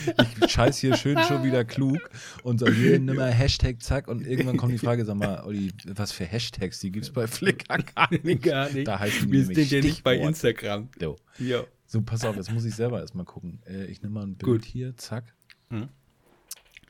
[0.44, 2.08] Ich scheiß hier schön schon wieder klug
[2.44, 4.06] und sage hier nimm mal Hashtag, zack.
[4.06, 7.26] Und irgendwann kommt die Frage, sag mal, Olli, was für Hashtags, die gibt es bei
[7.26, 8.42] Flickr gar nicht.
[8.44, 8.86] Gar nicht.
[8.86, 10.18] Da heißen die Wir sind ja nicht bei.
[10.18, 10.88] Instagram.
[11.40, 11.64] Ja.
[11.92, 13.60] So, pass auf, jetzt muss ich selber erstmal gucken.
[13.66, 14.64] Äh, ich nehme mal ein Bild Gut.
[14.64, 15.34] hier, zack.
[15.70, 15.88] Hm.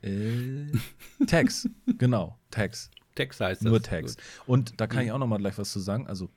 [0.03, 0.71] Äh,
[1.25, 2.91] Tags, genau, Tags.
[3.15, 3.67] Text heißt das.
[3.67, 4.15] Nur Tags.
[4.15, 4.25] Gut.
[4.45, 6.05] Und da kann ich auch noch mal gleich was zu sagen.
[6.05, 6.29] Also,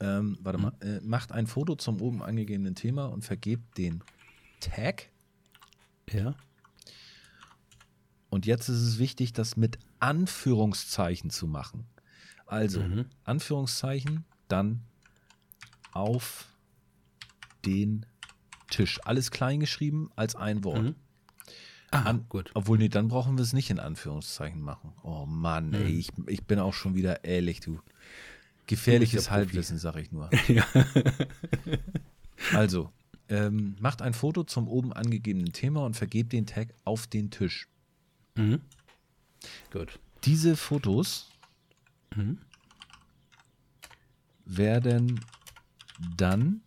[0.00, 4.02] ähm, warte mal, äh, macht ein Foto zum oben angegebenen Thema und vergebt den
[4.60, 5.10] Tag.
[6.10, 6.34] Ja.
[8.30, 11.84] Und jetzt ist es wichtig, das mit Anführungszeichen zu machen.
[12.46, 13.04] Also, Mhm.
[13.24, 14.84] Anführungszeichen, dann
[15.92, 16.49] auf
[17.64, 18.06] den
[18.70, 19.00] Tisch.
[19.04, 20.82] Alles klein geschrieben als ein Wort.
[20.82, 20.94] Mhm.
[21.92, 22.50] Ah, An, gut.
[22.54, 24.92] Obwohl, nee, dann brauchen wir es nicht in Anführungszeichen machen.
[25.02, 25.98] Oh Mann, ey, Hm.
[25.98, 27.80] ich, ich bin auch schon wieder ehrlich, du.
[28.66, 29.30] Gefährliches.
[29.32, 30.30] Halbwissen, sag ich nur.
[30.48, 30.64] Ja.
[32.54, 32.92] Also,
[33.28, 37.66] ähm, macht ein Foto zum oben angegebenen Thema und vergebt den Tag auf den Tisch.
[38.36, 38.60] Mhm.
[39.72, 39.98] Gut.
[40.24, 41.28] Diese Fotos
[42.14, 42.38] Mhm.
[44.44, 45.20] werden
[46.16, 46.62] dann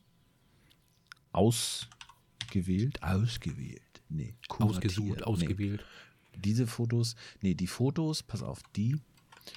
[1.33, 5.23] ausgewählt, ausgewählt, nee, kuratiert, Ausgesucht, nee.
[5.23, 5.85] ausgewählt.
[6.35, 8.97] diese Fotos, nee, die Fotos, pass auf, die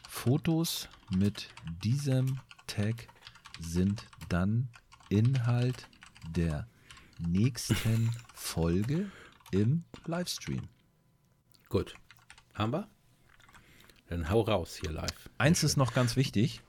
[0.09, 1.49] Fotos mit
[1.85, 3.09] diesem Tag
[3.61, 4.69] sind dann
[5.09, 5.89] Inhalt
[6.31, 6.67] der
[7.19, 9.11] nächsten Folge
[9.53, 10.69] im Livestream.
[11.69, 11.95] Gut.
[12.55, 12.89] Haben wir?
[14.09, 15.31] Dann hau raus hier live.
[15.39, 16.63] Eins ist noch ganz wichtig.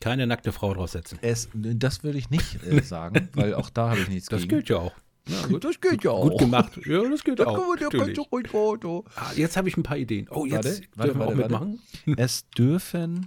[0.00, 1.18] Keine nackte Frau draufsetzen.
[1.22, 4.50] Es, das würde ich nicht äh, sagen, weil auch da habe ich nichts Das gegen.
[4.50, 4.94] gilt ja auch.
[5.26, 5.64] Ja, gut.
[5.64, 6.30] Das geht ja auch.
[6.30, 6.78] Gut gemacht.
[6.86, 7.78] Ja, das gilt auch.
[7.78, 8.56] kann
[8.96, 8.98] man.
[9.16, 10.26] Ah, jetzt habe ich ein paar Ideen.
[10.30, 11.66] Oh, jetzt Warte, warte, dürfen wir auch warte, warte.
[11.66, 12.16] mitmachen.
[12.18, 13.26] Es dürfen,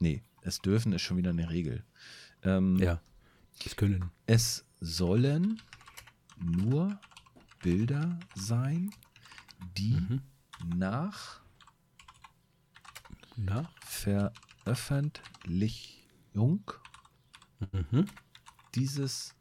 [0.00, 1.84] nee, es dürfen ist schon wieder eine Regel.
[2.42, 3.00] Ähm, Ja.
[3.62, 4.10] Das können.
[4.26, 5.60] Es sollen
[6.40, 6.98] nur
[7.62, 8.90] Bilder sein,
[9.76, 10.20] die Mhm.
[10.76, 11.40] nach
[13.36, 13.70] Na?
[14.74, 16.62] Veröffentlichung
[17.72, 18.06] Mhm.
[18.74, 19.34] dieses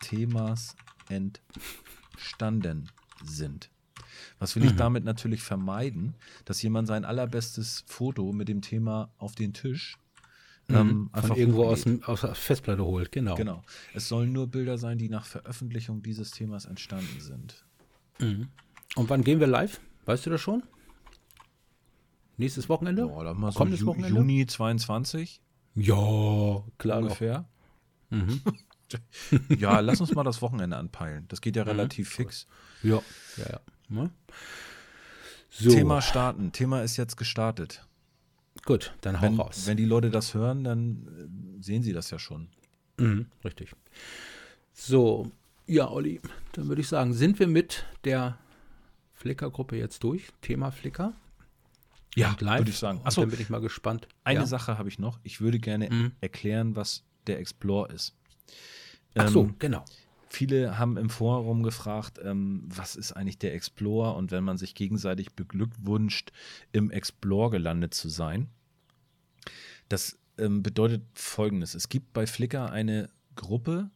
[0.00, 0.76] Themas
[1.08, 2.88] entstanden
[3.22, 3.70] sind.
[4.38, 4.76] Was will ich Mhm.
[4.78, 6.14] damit natürlich vermeiden,
[6.46, 9.96] dass jemand sein allerbestes Foto mit dem Thema auf den Tisch
[10.68, 11.10] ähm, Mhm.
[11.10, 13.10] Von einfach irgendwo aus, dem, aus der Festplatte holt.
[13.10, 13.34] Genau.
[13.34, 13.64] Genau.
[13.92, 17.64] Es sollen nur Bilder sein, die nach Veröffentlichung dieses Themas entstanden sind.
[18.20, 18.48] Und
[19.10, 19.80] wann gehen wir live?
[20.04, 20.62] Weißt du das schon?
[22.40, 23.06] Nächstes Wochenende?
[23.06, 24.18] Boah, dann mal so Kommendes Ju Wochenende?
[24.18, 25.40] Juni 22
[25.74, 26.98] Ja, klar.
[27.02, 27.48] Ungefähr.
[28.10, 28.40] Mhm.
[29.60, 31.24] Ja, lass uns mal das Wochenende anpeilen.
[31.28, 31.68] Das geht ja Mhm.
[31.70, 32.48] relativ fix.
[32.82, 33.00] Ja,
[33.36, 33.60] ja, ja.
[33.88, 34.10] Ne?
[35.48, 36.50] So, Thema starten.
[36.50, 37.86] Thema ist jetzt gestartet.
[38.66, 39.66] gut, dann hau Wenn, raus.
[39.68, 41.06] wenn die Leute das hören, dann
[41.60, 42.48] äh, sehen sie das ja schon.
[42.98, 43.76] Mhm, richtig.
[44.72, 45.30] So,
[45.68, 46.20] ja, Olli,
[46.54, 48.38] dann würde ich sagen, sind wir mit der
[49.14, 50.30] Flickr-Gruppe jetzt durch?
[50.40, 51.12] Thema Flickr?
[52.16, 53.00] Ja, würde ich sagen.
[53.04, 54.08] Achso, Dann bin ich mal gespannt.
[54.24, 54.46] eine ja?
[54.46, 55.20] Sache habe ich noch.
[55.22, 56.12] Ich würde gerne Mhm.
[56.20, 58.16] erklären, was der Explore ist.
[59.16, 59.84] Ach so, Ähm, genau.
[60.28, 64.74] Viele haben im Forum gefragt, ähm, was ist eigentlich der Explorer und wenn man sich
[64.76, 66.30] gegenseitig beglückwünscht,
[66.72, 68.48] im Explore gelandet zu sein.
[69.88, 73.90] Das ähm, bedeutet folgendes: Es gibt bei Flickr eine Gruppe,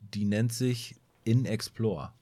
[0.00, 0.94] die nennt sich
[1.24, 2.12] In Explore.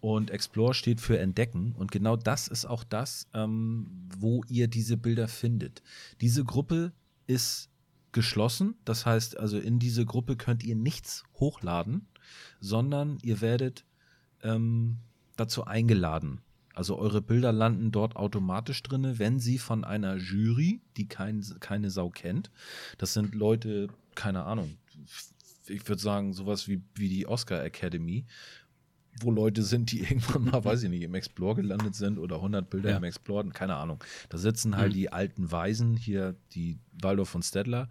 [0.00, 1.74] Und Explore steht für Entdecken.
[1.76, 5.82] Und genau das ist auch das, ähm, wo ihr diese Bilder findet.
[6.20, 6.92] Diese Gruppe
[7.26, 7.70] ist
[8.12, 8.74] geschlossen.
[8.84, 12.06] Das heißt, also in diese Gruppe könnt ihr nichts hochladen,
[12.60, 13.84] sondern ihr werdet
[14.42, 14.98] ähm,
[15.36, 16.40] dazu eingeladen.
[16.74, 21.90] Also eure Bilder landen dort automatisch drin, wenn sie von einer Jury, die kein, keine
[21.90, 22.50] Sau kennt,
[22.96, 24.76] das sind Leute, keine Ahnung,
[25.66, 28.24] ich würde sagen, sowas wie, wie die Oscar Academy,
[29.22, 32.68] wo Leute sind, die irgendwann mal, weiß ich nicht, im Explore gelandet sind oder 100
[32.70, 32.96] Bilder Ja.
[32.96, 34.02] im Explore, keine Ahnung.
[34.28, 34.94] Da sitzen halt Mhm.
[34.94, 37.88] die alten Weisen, hier die Waldorf von Stedler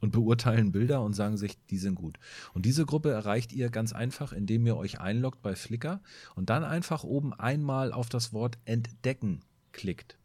[0.00, 2.18] und beurteilen Bilder und sagen sich, die sind gut.
[2.54, 6.00] Und diese Gruppe erreicht ihr ganz einfach, indem ihr euch einloggt bei Flickr
[6.34, 9.40] und dann einfach oben einmal auf das Wort Entdecken
[9.72, 10.16] klickt.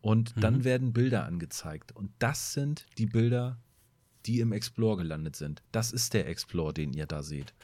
[0.00, 0.64] Und dann Mhm.
[0.64, 1.94] werden Bilder angezeigt.
[1.94, 3.58] Und das sind die Bilder,
[4.26, 5.62] die im Explore gelandet sind.
[5.72, 7.54] Das ist der Explore, den ihr da seht.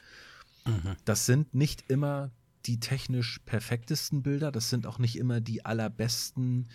[1.04, 2.30] Das sind nicht immer
[2.66, 6.68] die technisch perfektesten Bilder, das sind auch nicht immer die allerbesten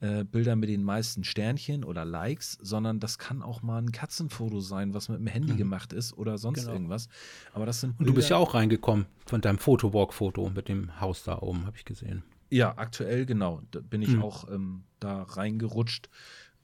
[0.00, 4.60] äh, Bilder mit den meisten Sternchen oder Likes, sondern das kann auch mal ein Katzenfoto
[4.60, 6.72] sein, was mit dem Handy gemacht ist oder sonst Genau.
[6.72, 7.08] irgendwas.
[7.52, 11.00] Aber das sind Und du bist ja Bilder- auch reingekommen von deinem Photowalk-Foto mit dem
[11.00, 12.22] Haus da oben, habe ich gesehen.
[12.50, 13.62] Ja, aktuell genau.
[13.70, 14.22] Da bin ich Mhm.
[14.22, 16.08] auch ähm, da reingerutscht.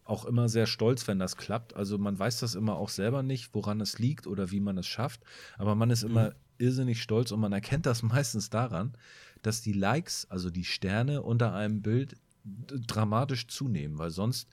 [0.05, 1.75] Auch immer sehr stolz, wenn das klappt.
[1.77, 4.87] Also man weiß das immer auch selber nicht, woran es liegt oder wie man es
[4.87, 5.23] schafft.
[5.57, 8.93] Aber man ist immer irrsinnig stolz und man erkennt das meistens daran,
[9.43, 12.17] dass die Likes, also die Sterne unter einem Bild
[12.87, 14.49] dramatisch zunehmen, weil sonst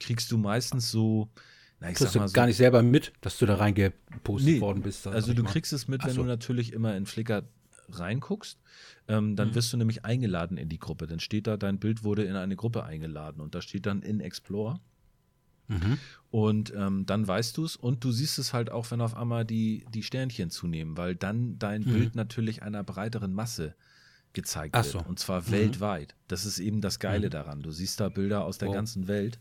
[0.00, 1.28] kriegst du meistens so,
[1.80, 4.54] na ich Kriegst sag du mal so, gar nicht selber mit, dass du da reingepostet
[4.54, 5.06] Nee, worden bist.
[5.06, 5.50] also du mal.
[5.50, 6.22] kriegst es mit, wenn so.
[6.22, 7.44] du natürlich immer in Flickr
[7.88, 8.58] reinguckst.
[9.08, 9.54] Ähm, dann Mhm.
[9.54, 11.06] wirst du nämlich eingeladen in die Gruppe.
[11.06, 14.20] Dann steht da, dein Bild wurde in eine Gruppe eingeladen und da steht dann in
[14.20, 14.80] Explore.
[15.68, 15.98] Mhm.
[16.30, 19.44] Und ähm, dann weißt du es und du siehst es halt auch, wenn auf einmal
[19.44, 21.92] die, die Sternchen zunehmen, weil dann dein Mhm.
[21.92, 23.74] Bild natürlich einer breiteren Masse
[24.32, 24.92] gezeigt Ach wird.
[24.92, 25.00] so.
[25.00, 25.50] Und zwar Mhm.
[25.50, 26.14] weltweit.
[26.28, 27.30] Das ist eben das Geile Mhm.
[27.30, 27.62] daran.
[27.62, 28.74] Du siehst da Bilder aus der Wow.
[28.74, 29.40] ganzen Welt.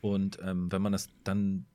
[0.00, 1.66] Und ähm, wenn man das dann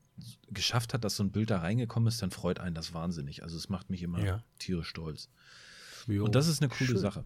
[0.50, 3.42] geschafft hat, dass so ein Bild da reingekommen ist, dann freut einen das wahnsinnig.
[3.42, 4.44] Also es macht mich immer Ja.
[4.58, 5.30] tierisch stolz.
[6.06, 6.24] Jo.
[6.26, 6.98] Und das ist eine coole Schön.
[6.98, 7.24] Sache.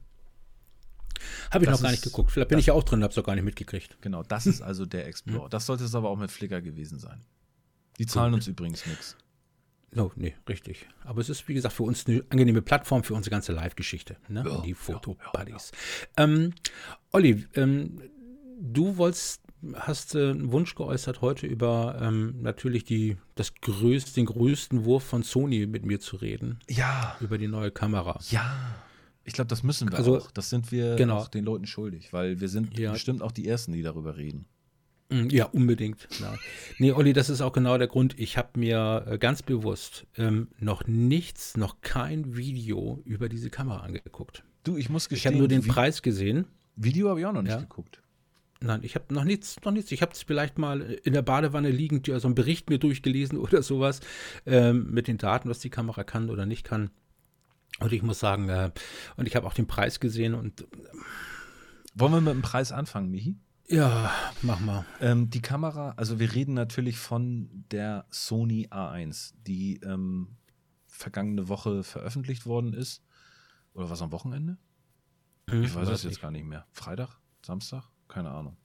[1.51, 2.31] Habe ich das noch gar nicht geguckt.
[2.31, 3.97] Vielleicht bin ich ja auch drin, habe es auch gar nicht mitgekriegt.
[4.01, 5.49] Genau, das ist also der Explorer.
[5.49, 7.25] Das sollte es aber auch mit Flickr gewesen sein.
[7.99, 8.41] Die zahlen Gut.
[8.41, 9.17] uns übrigens nichts.
[9.93, 10.89] No, nee, richtig.
[11.05, 14.43] Aber es ist, wie gesagt, für uns eine angenehme Plattform für unsere ganze Live-Geschichte, ne?
[14.45, 15.71] Ja, die ja, Foto-Buddies.
[16.17, 16.53] Ähm,
[17.13, 18.01] Olli, ähm,
[18.61, 19.41] du wolltest,
[19.75, 25.05] hast äh, einen Wunsch geäußert, heute über ähm, natürlich die, das größte, den größten Wurf
[25.05, 28.19] von Sony mit mir zu reden, Ja, über die neue Kamera.
[28.31, 28.53] ja.
[29.25, 30.31] Ich glaube, das müssen wir Also, auch.
[30.31, 31.17] Das sind wir genau.
[31.19, 32.93] auch den Leuten schuldig, weil wir sind Ja.
[32.93, 34.45] bestimmt auch die Ersten, die darüber reden.
[35.11, 36.07] Mm, Ja, unbedingt.
[36.21, 36.35] Ja.
[36.79, 38.19] Nee, Olli, das ist auch genau der Grund.
[38.19, 43.81] Ich habe mir äh, ganz bewusst ähm, noch nichts, noch kein Video über diese Kamera
[43.81, 44.45] angeguckt.
[44.65, 46.47] Du, ich muss Ich gestehen, habe nur den Vi- Preis gesehen.
[46.77, 47.61] Video habe ich auch noch nicht Ja.
[47.61, 48.01] geguckt.
[48.61, 49.93] Nein, ich habe noch nichts, noch nichts.
[49.93, 53.37] Ich habe es vielleicht mal in der Badewanne liegend, ja, so einen Bericht mir durchgelesen
[53.39, 54.01] oder sowas
[54.47, 56.91] ähm, mit den Daten, was die Kamera kann oder nicht kann.
[57.81, 58.71] Und ich muss sagen, äh,
[59.17, 60.67] und ich habe auch den Preis gesehen und
[61.97, 63.37] Wollen wir mit dem Preis anfangen, Michi?
[63.69, 64.11] ja,
[64.43, 64.85] mach mal.
[65.01, 70.37] Ähm, die Kamera, also wir reden natürlich von der Sony A1, die ähm,
[70.87, 73.03] vergangene Woche veröffentlicht worden ist.
[73.73, 74.59] Oder was am Wochenende?
[75.49, 76.67] Hm, Ich weiß es jetzt gar nicht mehr.
[76.73, 77.19] Freitag?
[77.45, 77.85] Samstag?
[78.09, 78.57] Keine Ahnung.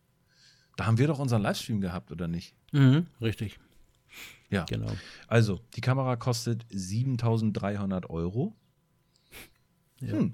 [0.75, 2.55] Da haben wir doch unseren Livestream gehabt, oder nicht?
[2.71, 3.59] Mhm, richtig,
[4.49, 4.65] Ja.
[4.65, 4.91] genau.
[5.27, 8.55] Also, die Kamera kostet 7300 Euro.
[10.01, 10.13] Ja.
[10.13, 10.33] Hm.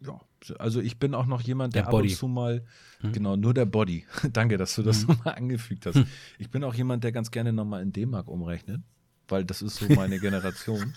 [0.00, 0.18] Ja,
[0.58, 2.64] also ich bin auch noch jemand, der, Der ab und zu mal,
[3.00, 3.12] Hm.
[3.12, 4.06] genau, nur der Body.
[4.32, 5.96] Danke, dass du das nochmal angefügt hast.
[5.96, 6.06] Hm.
[6.38, 8.80] Ich bin auch jemand, der ganz gerne nochmal in D-Mark umrechnet,
[9.28, 10.94] weil das ist so meine Generation.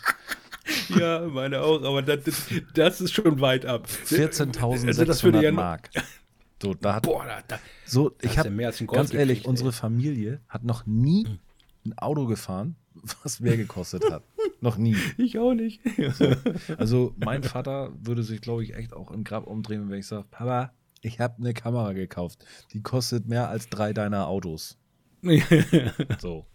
[0.97, 2.19] Ja, meine auch, aber das,
[2.73, 3.87] das ist schon weit ab.
[4.09, 5.89] Also das würde 14.600 ja- Mark.
[6.61, 9.49] So, da hat, Boah, da, so, ich habe mehr als ein Golf ganz ehrlich, gekriegt,
[9.49, 11.39] unsere Familie hat noch nie Hm.
[11.87, 12.77] ein Auto gefahren,
[13.23, 14.23] was mehr gekostet hat.
[14.63, 14.95] Noch nie.
[15.17, 15.81] ich auch nicht.
[16.77, 20.25] Also mein Vater würde sich, glaube ich, echt auch im Grab umdrehen, wenn ich sage,
[20.31, 20.71] Papa,
[21.01, 22.45] ich habe eine Kamera gekauft.
[22.71, 24.77] Die kostet mehr als drei deiner Autos.
[26.19, 26.45] So.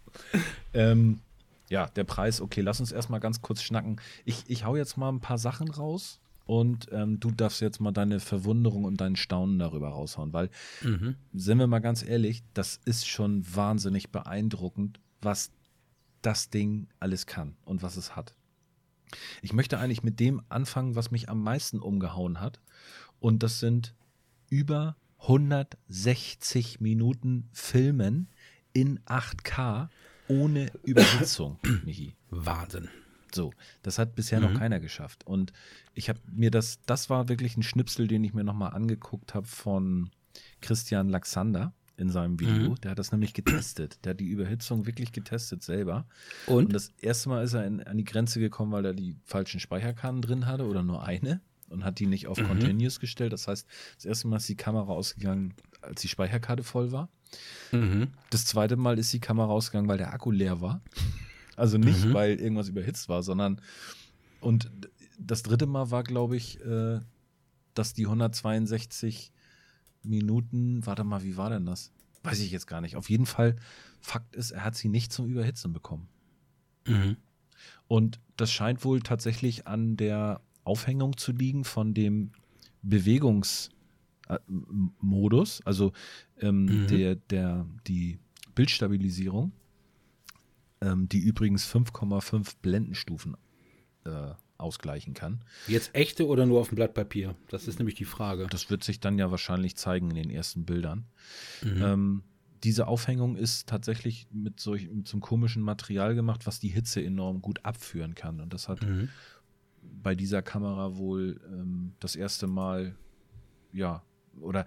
[0.73, 1.21] ähm,
[1.69, 4.01] ja, der Preis, okay, lass uns erstmal ganz kurz schnacken.
[4.25, 7.91] Ich, ich hau jetzt mal ein paar Sachen raus und ähm, du darfst jetzt mal
[7.91, 10.49] deine Verwunderung und dein Staunen darüber raushauen, weil,
[10.81, 11.15] mhm.
[11.33, 15.51] sind wir mal ganz ehrlich, das ist schon wahnsinnig beeindruckend, was
[16.21, 18.33] das Ding alles kann und was es hat.
[19.41, 22.59] Ich möchte eigentlich mit dem anfangen, was mich am meisten umgehauen hat.
[23.19, 23.95] Und das sind
[24.49, 28.29] über 160 Minuten Filmen
[28.73, 29.89] in 8K
[30.27, 32.15] ohne Überhitzung, Michi.
[32.29, 32.89] Wahnsinn.
[33.33, 33.53] So,
[33.83, 35.25] das hat bisher noch keiner geschafft.
[35.25, 35.53] Und
[35.93, 39.45] ich habe mir das, das war wirklich ein Schnipsel, den ich mir nochmal angeguckt habe
[39.45, 40.09] von
[40.61, 42.75] Christian Laxander in seinem Video.
[42.75, 43.99] Der hat das nämlich getestet.
[44.03, 46.05] Der hat die Überhitzung wirklich getestet selber.
[46.47, 46.73] Und, Und?
[46.73, 50.21] das erste Mal ist er in, an die Grenze gekommen, weil er die falschen Speicherkarten
[50.21, 53.33] drin hatte oder nur eine und hat die nicht auf Continuous gestellt.
[53.33, 57.09] Das heißt, das erste Mal ist die Kamera ausgegangen, als die Speicherkarte voll war.
[57.71, 58.07] Mhm.
[58.31, 60.81] Das zweite Mal ist die Kamera ausgegangen, weil der Akku leer war.
[61.55, 63.61] Also nicht, weil irgendwas überhitzt war, sondern
[64.39, 64.71] und
[65.19, 66.99] das dritte Mal war, glaube ich, äh,
[67.73, 69.31] dass die 162
[70.03, 71.91] Minuten, warte mal, wie war denn das?
[72.23, 72.95] Weiß ich jetzt gar nicht.
[72.95, 73.55] Auf jeden Fall,
[74.01, 76.07] Fakt ist, er hat sie nicht zum Überhitzen bekommen.
[76.87, 77.17] Mhm.
[77.87, 82.31] Und das scheint wohl tatsächlich an der Aufhängung zu liegen von dem
[82.81, 85.91] Bewegungsmodus, also
[86.39, 86.87] ähm, Mhm.
[86.87, 88.19] der, der, die
[88.55, 89.51] Bildstabilisierung,
[90.81, 93.35] ähm, die übrigens 5,5 Blendenstufen
[94.05, 95.39] äh, ausgleichen kann.
[95.67, 97.35] Jetzt echte oder nur auf dem Blatt Papier?
[97.49, 98.47] Das ist nämlich die Frage.
[98.49, 101.05] Das wird sich dann ja wahrscheinlich zeigen in den ersten Bildern.
[101.63, 101.81] Mhm.
[101.81, 102.23] Ähm,
[102.63, 107.01] diese Aufhängung ist tatsächlich mit, solch, mit so einem komischen Material gemacht, was die Hitze
[107.03, 108.41] enorm gut abführen kann.
[108.41, 109.07] Und das hat Mhm.
[109.81, 112.95] bei dieser Kamera wohl ähm, das erste Mal,
[113.71, 114.03] ja,
[114.41, 114.65] oder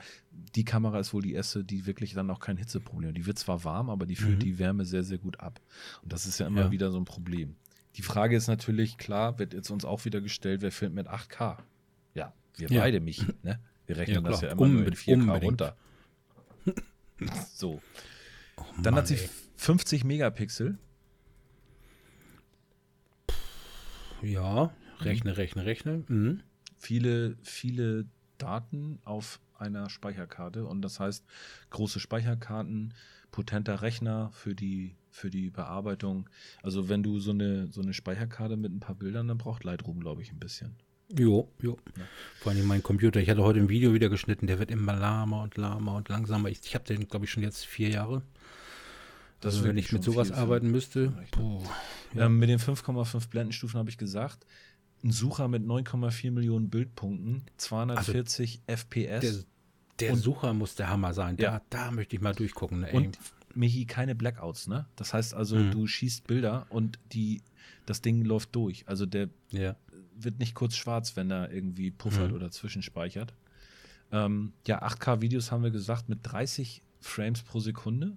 [0.56, 3.16] die Kamera ist wohl die erste, die wirklich dann auch kein Hitzeproblem hat.
[3.16, 4.40] Die wird zwar warm, aber die führt Mhm.
[4.40, 5.60] die Wärme sehr, sehr gut ab.
[6.02, 6.70] Und das ist ja immer Ja.
[6.70, 7.56] wieder so ein Problem.
[7.96, 11.58] Die Frage ist natürlich, klar, wird jetzt uns auch wieder gestellt, wer filmt mit 8K?
[12.14, 12.80] Ja, wir Ja.
[12.80, 13.60] beide, Michi, ne?
[13.86, 15.44] Wir rechnen Ja, das ja immer nur in Unbedingt, 4K unbedingt.
[15.44, 15.76] runter.
[17.54, 17.82] so.
[18.56, 19.28] Oh Dann Mann, hat sie ey.
[19.56, 20.78] 50 Megapixel.
[24.22, 26.04] Ja, rechne, rechne, rechne.
[26.08, 26.42] Mhm.
[26.78, 28.06] viele, viele
[28.38, 31.24] Daten auf einer Speicherkarte und das heißt
[31.70, 32.94] große Speicherkarten,
[33.32, 36.28] potenter Rechner für die, für die Bearbeitung.
[36.62, 39.98] Also wenn du so eine, so eine Speicherkarte mit ein paar Bildern, dann braucht Lightroom,
[39.98, 40.76] glaube ich, ein bisschen.
[41.18, 41.78] Jo, jo.
[42.40, 43.20] Vor allem mein Computer.
[43.20, 46.48] Ich hatte heute ein Video wieder geschnitten, der wird immer lahmer und lahmer und langsamer.
[46.48, 48.22] Ich, ich habe den, glaube ich, schon jetzt vier Jahre.
[49.40, 51.12] Das also wenn ich mit sowas arbeiten müsste.
[51.32, 51.62] Puh.
[52.14, 52.26] Ja.
[52.26, 54.46] Ähm, mit den 5,5 Blendenstufen habe ich gesagt,
[55.02, 59.46] ein Sucher mit 9,4 Millionen Bildpunkten, 240 FPS
[60.02, 61.36] Der, Und- Sucher muss der Hammer sein.
[61.36, 61.62] Da, Ja.
[61.70, 62.80] da möchte ich mal durchgucken.
[62.80, 63.18] Ne, und
[63.54, 64.86] Michi keine Blackouts, ne?
[64.96, 65.70] Das heißt also, Mhm.
[65.72, 67.42] du schießt Bilder und die,
[67.86, 68.86] das Ding läuft durch.
[68.88, 69.76] Also der ja.
[70.16, 72.36] wird nicht kurz schwarz, wenn er irgendwie puffert Mhm.
[72.36, 73.34] oder zwischenspeichert.
[74.10, 78.16] Ähm, ja, 8K-Videos haben wir gesagt mit 30 Frames pro Sekunde.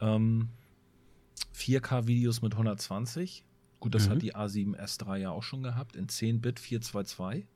[0.00, 0.48] Ähm,
[1.52, 3.44] 4K-Videos mit 120.
[3.80, 4.10] Gut, das Mhm.
[4.12, 7.46] hat die A7S3 ja auch schon gehabt, in 10-Bit 422.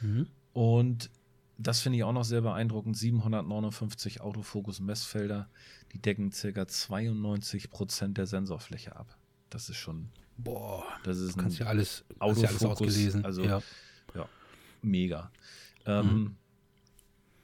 [0.00, 0.26] Mhm.
[0.52, 1.10] Und
[1.58, 2.96] das finde ich auch noch sehr beeindruckend.
[2.96, 5.48] 759 Autofokus-Messfelder,
[5.92, 6.66] die decken ca.
[6.66, 9.16] 92 Prozent der Sensorfläche ab.
[9.50, 13.24] Das ist schon, Boah, das ist du kannst ein ja alles, ja alles Autofokus, ausgelesen.
[13.24, 13.62] also- ja.
[14.82, 15.30] mega.
[15.86, 16.36] Ähm, Mhm.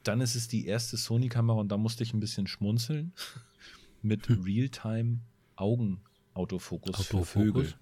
[0.03, 3.13] Dann ist es die erste Sony-Kamera und da musste ich ein bisschen schmunzeln
[4.01, 4.41] mit Hm.
[4.41, 7.29] Realtime-Augenautofokus für Autofokus?
[7.29, 7.73] Vögel.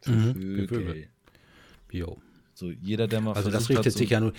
[0.00, 1.08] Für Mhm, für Vögel.
[1.90, 2.22] Jo.
[2.54, 4.32] So, jeder, der mal Also das versucht hat, richtet so, sich ja nur,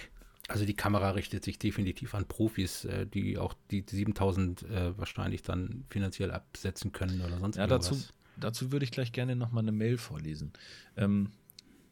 [0.51, 5.41] also die Kamera richtet sich definitiv an Profis, äh, die auch die 7000 äh, wahrscheinlich
[5.41, 8.13] dann finanziell absetzen können oder sonst Ja, dazu, irgendwas.
[8.37, 10.53] dazu würde ich gleich gerne noch mal eine Mail vorlesen.
[10.97, 11.31] Ähm,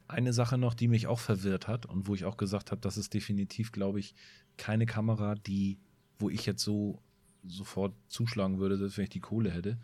[0.08, 2.96] eine Sache noch, die mich auch verwirrt hat und wo ich auch gesagt habe, das
[2.96, 4.14] ist definitiv, glaube ich,
[4.56, 5.78] keine Kamera, die,
[6.18, 7.00] wo ich jetzt so
[7.46, 9.78] sofort zuschlagen würde, selbst wenn ich die Kohle hätte.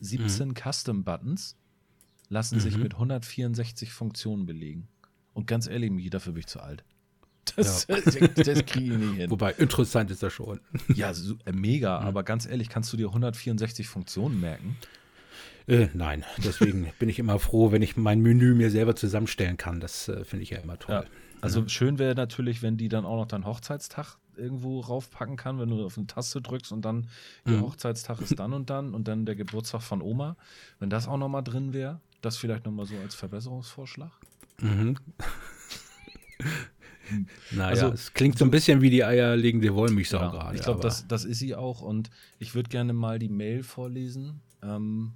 [0.00, 1.56] 17 Custom Buttons
[2.28, 2.82] lassen sich Mhm.
[2.84, 4.88] mit 164 Funktionen belegen.
[5.34, 6.84] Und ganz ehrlich, Michi, dafür bin ich zu alt.
[7.56, 9.30] Das, das kriege ich nicht hin.
[9.30, 10.60] Wobei, interessant ist das schon.
[10.94, 14.76] Ja, so, äh, mega, aber ganz ehrlich, kannst du dir 164 Funktionen merken?
[15.66, 19.80] Äh, nein, deswegen bin ich immer froh, wenn ich mein Menü mir selber zusammenstellen kann.
[19.80, 20.94] Das äh, finde ich ja immer toll.
[20.94, 21.04] Ja.
[21.40, 25.68] Also schön wäre natürlich, wenn die dann auch noch deinen Hochzeitstag irgendwo raufpacken kann, wenn
[25.68, 27.08] du auf eine Taste drückst und dann
[27.44, 27.62] der Mhm.
[27.62, 30.36] Hochzeitstag ist dann und dann und dann der Geburtstag von Oma.
[30.78, 34.12] Wenn das auch noch mal drin wäre, das vielleicht noch mal so als Verbesserungsvorschlag.
[34.60, 34.96] Mhm.
[37.52, 40.56] naja, Also, es klingt so ein bisschen wie die eierlegende Wollmilchsau Ja, gerade.
[40.56, 44.40] ich glaube, das, das ist sie auch und ich würde gerne mal die Mail vorlesen,
[44.62, 45.12] ähm,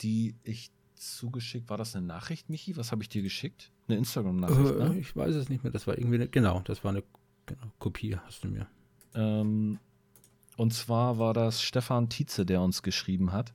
[0.00, 1.68] die ich zugeschickt.
[1.68, 2.76] War das eine Nachricht, Michi?
[2.76, 3.70] Was habe ich dir geschickt?
[3.88, 4.98] Eine Instagram-Nachricht, Äh, ne?
[4.98, 5.72] Ich weiß es nicht mehr.
[5.72, 7.02] Das war irgendwie eine, genau, das war eine
[7.46, 8.66] genau, Kopie, hast du mir.
[9.14, 9.78] Ähm,
[10.56, 13.52] und zwar war das Stefan Tietze, der uns geschrieben hat.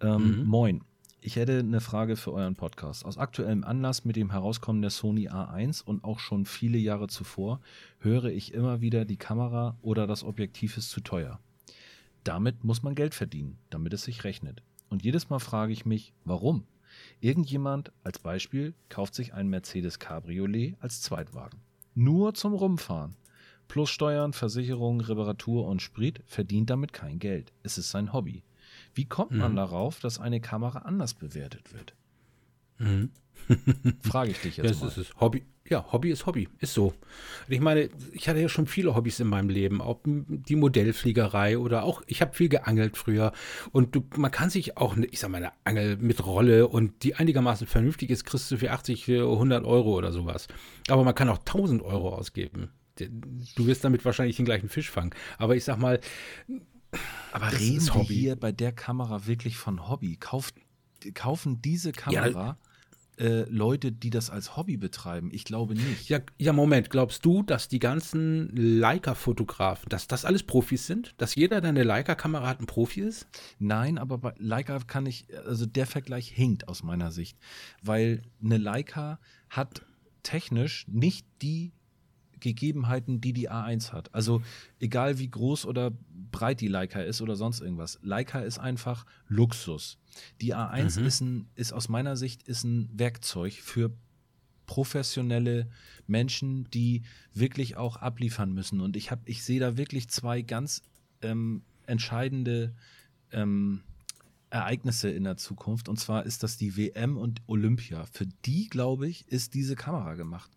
[0.00, 0.44] Ähm, Mhm.
[0.46, 0.84] Moin.
[1.26, 3.06] Ich hätte eine Frage für euren Podcast.
[3.06, 7.62] Aus aktuellem Anlass mit dem Herauskommen der Sony A1 und auch schon viele Jahre zuvor
[7.98, 11.40] höre ich immer wieder, die Kamera oder das Objektiv ist zu teuer.
[12.24, 14.60] Damit muss man Geld verdienen, damit es sich rechnet.
[14.90, 16.64] Und jedes Mal frage ich mich, warum?
[17.22, 21.58] Irgendjemand, als Beispiel, kauft sich ein Mercedes Cabriolet als Zweitwagen.
[21.94, 23.16] Nur zum Rumfahren.
[23.66, 27.50] Plus Steuern, Versicherung, Reparatur und Sprit verdient damit kein Geld.
[27.62, 28.42] Es ist sein Hobby.
[28.94, 29.56] Wie kommt man Mhm.
[29.56, 31.94] darauf, dass eine Kamera anders bewertet wird?
[32.78, 33.10] Mhm.
[34.02, 34.88] Frage ich dich Ja, jetzt es mal.
[34.88, 35.16] ist es.
[35.20, 36.94] Hobby, ja, Hobby ist Hobby, ist so.
[37.48, 41.82] ich meine, ich hatte ja schon viele Hobbys in meinem Leben, auch die Modellfliegerei oder
[41.84, 43.32] auch, ich habe viel geangelt früher
[43.72, 47.16] und du, man kann sich auch, ich sag mal, eine Angel mit Rolle und die
[47.16, 50.48] einigermaßen vernünftig ist, kriegst du für 80, für 100 Euro oder sowas.
[50.88, 52.70] Aber man kann auch 1000 Euro ausgeben.
[52.96, 55.10] Du wirst damit wahrscheinlich den gleichen Fisch fangen.
[55.38, 55.98] Aber ich sag mal,
[57.32, 60.16] aber reden wir hier bei der Kamera wirklich von Hobby?
[60.16, 60.54] Kauft,
[61.14, 62.56] kaufen diese Kamera
[63.18, 65.30] ja, äh, Leute, die das als Hobby betreiben?
[65.32, 66.08] Ich glaube nicht.
[66.08, 66.90] Ja, ja, Moment.
[66.90, 71.14] Glaubst du, dass die ganzen Leica-Fotografen, dass das alles Profis sind?
[71.18, 73.26] Dass jeder, der eine Leica-Kamera hat, ein Profi ist?
[73.58, 77.38] Nein, aber bei Leica kann ich, also der Vergleich hinkt aus meiner Sicht.
[77.82, 79.82] Weil eine Leica hat
[80.22, 81.72] technisch nicht die
[82.44, 84.14] Gegebenheiten, die die A1 hat.
[84.14, 84.42] Also
[84.78, 85.92] egal wie groß oder
[86.30, 87.98] breit die Leica ist oder sonst irgendwas.
[88.02, 89.98] Leica ist einfach Luxus.
[90.40, 91.06] Die A1 mhm.
[91.06, 93.90] ist, ein, ist aus meiner Sicht ist ein Werkzeug für
[94.66, 95.68] professionelle
[96.06, 98.80] Menschen, die wirklich auch abliefern müssen.
[98.80, 100.82] Und ich habe, ich sehe da wirklich zwei ganz
[101.22, 102.74] ähm, entscheidende
[103.32, 103.82] ähm,
[104.50, 105.88] Ereignisse in der Zukunft.
[105.88, 108.06] Und zwar ist das die WM und Olympia.
[108.12, 110.50] Für die, glaube ich, ist diese Kamera gemacht.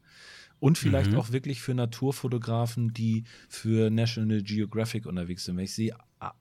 [0.60, 1.18] Und vielleicht mhm.
[1.18, 5.58] auch wirklich für Naturfotografen, die für National Geographic unterwegs sind.
[5.58, 5.96] Wenn ich sehe,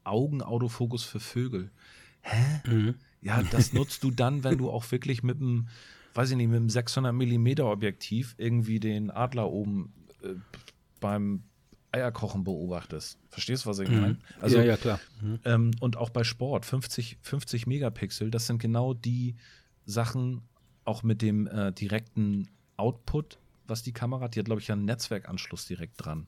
[0.05, 1.71] Augenautofokus für Vögel.
[2.23, 2.63] Hä?
[2.67, 2.95] Mhm.
[3.21, 5.69] Ja, das nutzt du dann, wenn du auch wirklich mit einem,
[6.15, 9.93] weiß ich nicht, mit einem 600 mm Objektiv irgendwie den Adler oben
[10.23, 10.35] äh,
[11.01, 11.43] beim
[11.93, 13.19] Eierkochen beobachtest.
[13.31, 14.01] Verstehst du, was ich mhm.
[14.01, 14.19] meine?
[14.41, 15.01] Also, ja, ja, klar.
[15.21, 15.41] Mhm.
[15.45, 19.37] Ähm, und auch bei Sport, 50, 50 Megapixel, das sind genau die
[19.85, 20.43] Sachen,
[20.85, 23.39] auch mit dem äh, direkten Output
[23.69, 24.35] was die Kamera hat.
[24.35, 26.27] Die hat, glaube ich, einen Netzwerkanschluss direkt dran.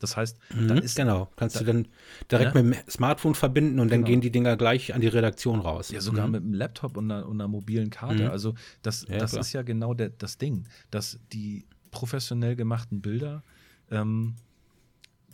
[0.00, 0.96] Das heißt, mhm, da ist.
[0.96, 1.88] Genau, kannst da, du dann
[2.30, 2.62] direkt ja?
[2.62, 4.00] mit dem Smartphone verbinden und genau.
[4.00, 5.90] dann gehen die Dinger gleich an die Redaktion raus.
[5.90, 6.32] Ja, sogar mhm.
[6.32, 8.24] mit einem Laptop und einer, und einer mobilen Karte.
[8.24, 8.30] Mhm.
[8.30, 13.42] Also, das, ja, das ist ja genau der, das Ding, dass die professionell gemachten Bilder,
[13.90, 14.36] ähm,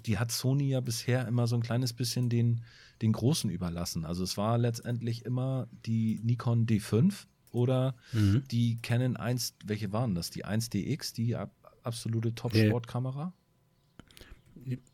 [0.05, 2.63] die hat Sony ja bisher immer so ein kleines bisschen den,
[3.03, 4.05] den Großen überlassen.
[4.05, 7.27] Also, es war letztendlich immer die Nikon D5
[7.57, 8.45] oder mhm.
[8.51, 10.31] die Canon 1, welche waren das?
[10.31, 11.51] Die 1DX, die ab,
[11.83, 13.33] absolute Top-Sportkamera?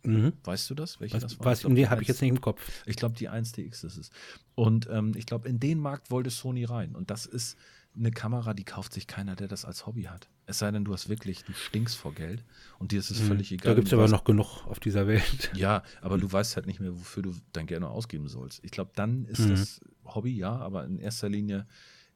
[0.04, 0.32] Mhm.
[0.44, 1.00] Weißt du das?
[1.00, 1.46] Welche Was, das war?
[1.46, 2.60] Weiß, nee, habe ich jetzt nicht im Kopf.
[2.86, 4.10] Ich glaube, die 1DX ist es.
[4.54, 6.94] Und ähm, ich glaube, in den Markt wollte Sony rein.
[6.94, 7.56] Und das ist
[7.96, 10.28] eine Kamera, die kauft sich keiner, der das als Hobby hat.
[10.46, 12.44] Es sei denn, du hast wirklich, du stinkst vor Geld
[12.78, 13.26] und dir ist es mhm.
[13.26, 13.72] völlig egal.
[13.72, 15.50] Da gibt es aber noch genug auf dieser Welt.
[15.54, 18.64] Ja, aber du weißt halt nicht mehr, wofür du dein Geld noch ausgeben sollst.
[18.64, 19.50] Ich glaube, dann ist mhm.
[19.50, 21.66] das Hobby, ja, aber in erster Linie,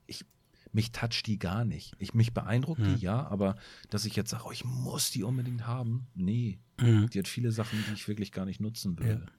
[0.07, 0.24] ich
[0.73, 1.95] mich toucht die gar nicht.
[1.99, 2.97] Ich, mich beeindruckt hm.
[2.97, 3.57] die, ja, aber
[3.91, 6.59] dass ich jetzt sage, oh, ich muss die unbedingt haben, nee.
[6.81, 7.09] Hm.
[7.11, 9.27] Die hat viele Sachen, die ich wirklich gar nicht nutzen würde.
[9.27, 9.33] Ja.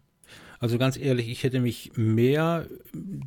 [0.59, 2.67] Also ganz ehrlich, ich hätte mich mehr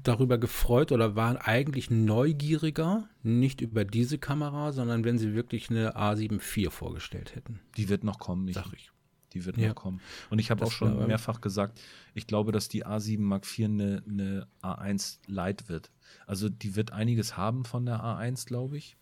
[0.03, 5.96] darüber gefreut oder war eigentlich neugieriger, nicht über diese Kamera, sondern wenn sie wirklich eine
[5.96, 7.61] A7 IV vorgestellt hätten.
[7.76, 8.57] Die wird noch kommen, nicht?
[8.57, 8.90] Sag ich.
[9.32, 9.68] Die wird ja.
[9.68, 10.00] noch kommen.
[10.28, 11.80] Und ich habe auch schon mehrfach gesagt,
[12.14, 15.90] ich glaube, dass die A7 Mark IV eine, eine A1 Lite wird.
[16.26, 18.96] Also die wird einiges haben von der A1, glaube ich.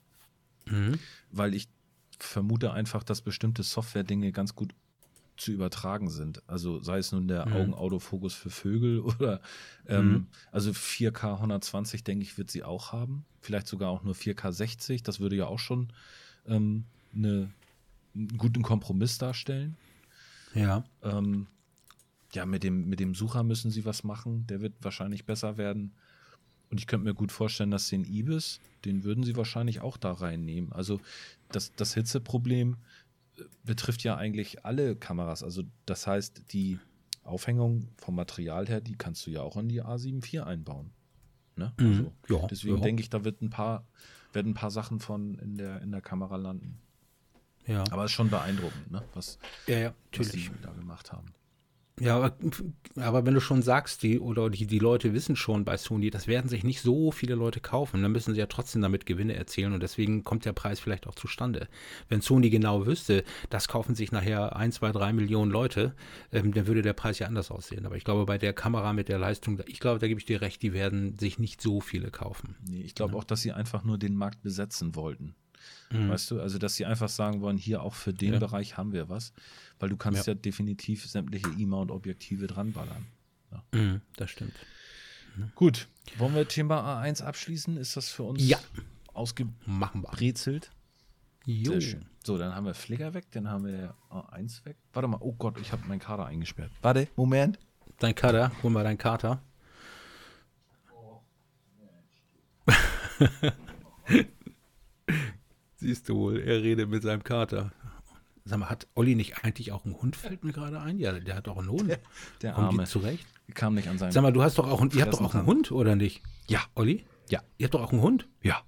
[0.66, 0.98] Mhm.
[1.30, 1.68] Weil ich
[2.18, 4.74] vermute einfach, dass bestimmte Software-Dinge ganz gut
[5.38, 6.42] zu übertragen sind.
[6.48, 7.52] Also sei es nun der mhm.
[7.52, 9.40] Augenautofokus für Vögel oder
[9.86, 10.26] ähm, mhm.
[10.52, 13.24] also 4K 120, denke ich, wird sie auch haben.
[13.40, 15.02] Vielleicht sogar auch nur 4K 60.
[15.02, 15.92] Das würde ja auch schon
[16.46, 17.50] ähm, eine,
[18.14, 19.76] einen guten Kompromiss darstellen.
[20.54, 20.84] Ja.
[21.02, 21.46] Ähm,
[22.32, 24.46] ja, mit dem, mit dem Sucher müssen sie was machen.
[24.46, 25.92] Der wird wahrscheinlich besser werden.
[26.70, 30.12] Und ich könnte mir gut vorstellen, dass den Ibis, den würden sie wahrscheinlich auch da
[30.12, 30.72] reinnehmen.
[30.72, 31.00] Also
[31.50, 32.76] das, das Hitzeproblem
[33.36, 35.42] äh, betrifft ja eigentlich alle Kameras.
[35.42, 36.78] Also das heißt, die
[37.22, 40.90] Aufhängung vom Material her, die kannst du ja auch in die A7 IV einbauen.
[41.56, 41.72] Ne?
[41.78, 41.86] Mhm.
[41.86, 42.82] Also, ja, deswegen ja.
[42.82, 43.86] denke ich, da wird ein paar,
[44.32, 46.78] werden ein paar Sachen von in der, in der Kamera landen.
[47.68, 47.84] Ja.
[47.90, 49.02] Aber es ist schon beeindruckend, ne?
[49.14, 51.32] was, ja, ja, was die da gemacht haben.
[52.00, 52.36] Ja, aber,
[52.96, 56.26] aber, wenn du schon sagst, die oder die, die Leute wissen schon bei Sony, das
[56.26, 58.02] werden sich nicht so viele Leute kaufen.
[58.02, 61.14] Dann müssen sie ja trotzdem damit Gewinne erzielen und deswegen kommt der Preis vielleicht auch
[61.14, 61.68] zustande.
[62.08, 65.94] Wenn Sony genau wüsste, das kaufen sich nachher ein, zwei, drei Millionen Leute,
[66.32, 67.84] ähm, dann würde der Preis ja anders aussehen.
[67.84, 70.40] Aber ich glaube, bei der Kamera mit der Leistung, ich glaube, da gebe ich dir
[70.40, 72.56] recht, die werden sich nicht so viele kaufen.
[72.68, 73.18] Nee, ich glaube ja.
[73.18, 75.34] auch, dass sie einfach nur den Markt besetzen wollten.
[75.90, 76.10] Mhm.
[76.10, 78.38] Weißt du, also dass sie einfach sagen wollen, hier auch für den ja.
[78.38, 79.32] Bereich haben wir was,
[79.78, 83.06] weil du kannst ja, ja definitiv sämtliche E-Mount-Objektive dranballern.
[83.50, 83.64] Ja.
[83.72, 84.54] Mhm, das stimmt.
[85.36, 85.52] Mhm.
[85.54, 85.88] Gut,
[86.18, 87.76] wollen wir Thema A1 abschließen?
[87.76, 88.58] Ist das für uns ja.
[89.14, 90.70] ausgebrezelt?
[91.46, 91.72] Jo.
[91.72, 92.06] Sehr schön.
[92.24, 94.76] So, dann haben wir Flickr weg, dann haben wir A1 weg.
[94.92, 96.70] Warte mal, oh Gott, ich habe meinen Kader eingesperrt.
[96.82, 97.58] Warte, Moment.
[97.98, 99.42] Dein Kader, hol mal deinen Kater.
[100.92, 101.22] Oh.
[105.78, 107.72] Siehst du wohl, er redet mit seinem Kater.
[108.44, 110.98] Sag mal, hat Olli nicht eigentlich auch einen Hund, fällt mir gerade ein?
[110.98, 111.88] Ja, der hat auch einen Hund.
[111.88, 111.98] Der
[112.42, 113.26] die Arme zurecht?
[113.54, 114.12] kam nicht an seinen.
[114.12, 116.22] Sag mal, du hast doch auch, einen- ihr habt doch auch einen Hund, oder nicht?
[116.48, 116.60] Ja.
[116.74, 117.04] Olli?
[117.30, 117.42] Ja.
[117.58, 118.28] Ihr habt doch auch einen Hund?
[118.42, 118.62] Ja.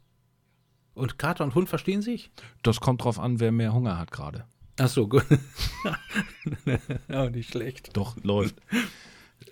[0.94, 2.30] Und Kater und Hund verstehen sich?
[2.62, 4.44] Das kommt drauf an, wer mehr Hunger hat gerade.
[4.78, 5.24] Ach so, gut.
[7.12, 7.96] Auch nicht schlecht.
[7.96, 8.56] Doch, läuft.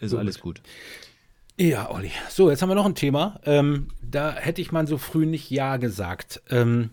[0.00, 0.18] Ist Gut.
[0.20, 0.62] alles gut.
[1.61, 2.12] Ja, Olli.
[2.28, 3.40] So, jetzt haben wir noch ein Thema.
[3.44, 6.40] Ähm, da hätte ich mal so früh nicht Ja gesagt.
[6.50, 6.90] Ähm,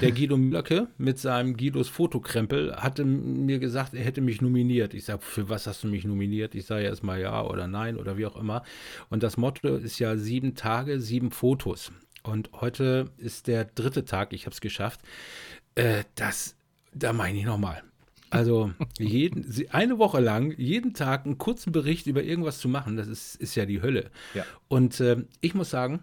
[0.00, 4.94] der Guido Müllerke mit seinem Guidos Fotokrempel hatte mir gesagt, er hätte mich nominiert.
[4.94, 6.54] Ich sage, für was hast du mich nominiert?
[6.54, 8.62] Ich sage erst mal Ja oder Nein oder wie auch immer.
[9.10, 11.90] Und das Motto ist ja sieben Tage, sieben Fotos.
[12.22, 15.00] Und heute ist der dritte Tag, ich habe es geschafft.
[15.74, 16.54] Äh, das,
[16.94, 17.82] da meine ich nochmal.
[18.30, 23.06] Also jeden, eine Woche lang, jeden Tag einen kurzen Bericht über irgendwas zu machen, das
[23.08, 24.10] ist, ist ja die Hölle.
[24.34, 24.44] Ja.
[24.68, 26.00] Und ähm, ich muss sagen,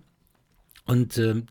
[0.85, 1.43] und d-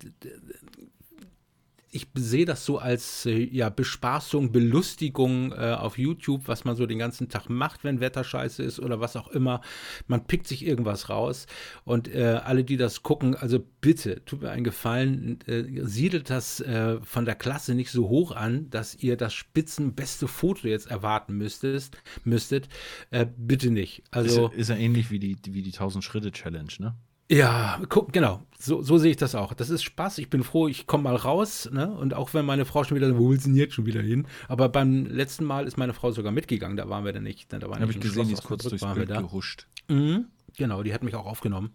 [1.94, 6.86] ich sehe das so als äh, ja, Bespaßung, Belustigung äh, auf YouTube, was man so
[6.86, 9.60] den ganzen Tag macht, wenn Wetter scheiße ist oder was auch immer.
[10.06, 11.46] Man pickt sich irgendwas raus
[11.84, 16.60] und äh, alle, die das gucken, also bitte, tut mir einen Gefallen, äh, siedelt das
[16.60, 21.36] äh, von der Klasse nicht so hoch an, dass ihr das spitzenbeste Foto jetzt erwarten
[21.36, 21.90] müsstet.
[22.24, 22.70] müsstet.
[23.10, 24.02] Äh, bitte nicht.
[24.10, 26.96] Also ist, ist ja ähnlich wie die, wie die 1000 Schritte Challenge, ne?
[27.32, 28.42] Ja, guck, genau.
[28.58, 29.54] So, so sehe ich das auch.
[29.54, 30.18] Das ist Spaß.
[30.18, 31.68] Ich bin froh, ich komme mal raus.
[31.72, 31.90] Ne?
[31.90, 34.26] Und auch wenn meine Frau schon wieder, wo willst du denn jetzt schon wieder hin?
[34.48, 36.76] Aber beim letzten Mal ist meine Frau sogar mitgegangen.
[36.76, 37.52] Da waren wir dann nicht.
[37.52, 39.66] Da war Habe nicht ich gesehen, die ist kurz durchs waren Bild gehuscht.
[39.88, 40.26] Mhm,
[40.56, 41.70] genau, die hat mich auch aufgenommen.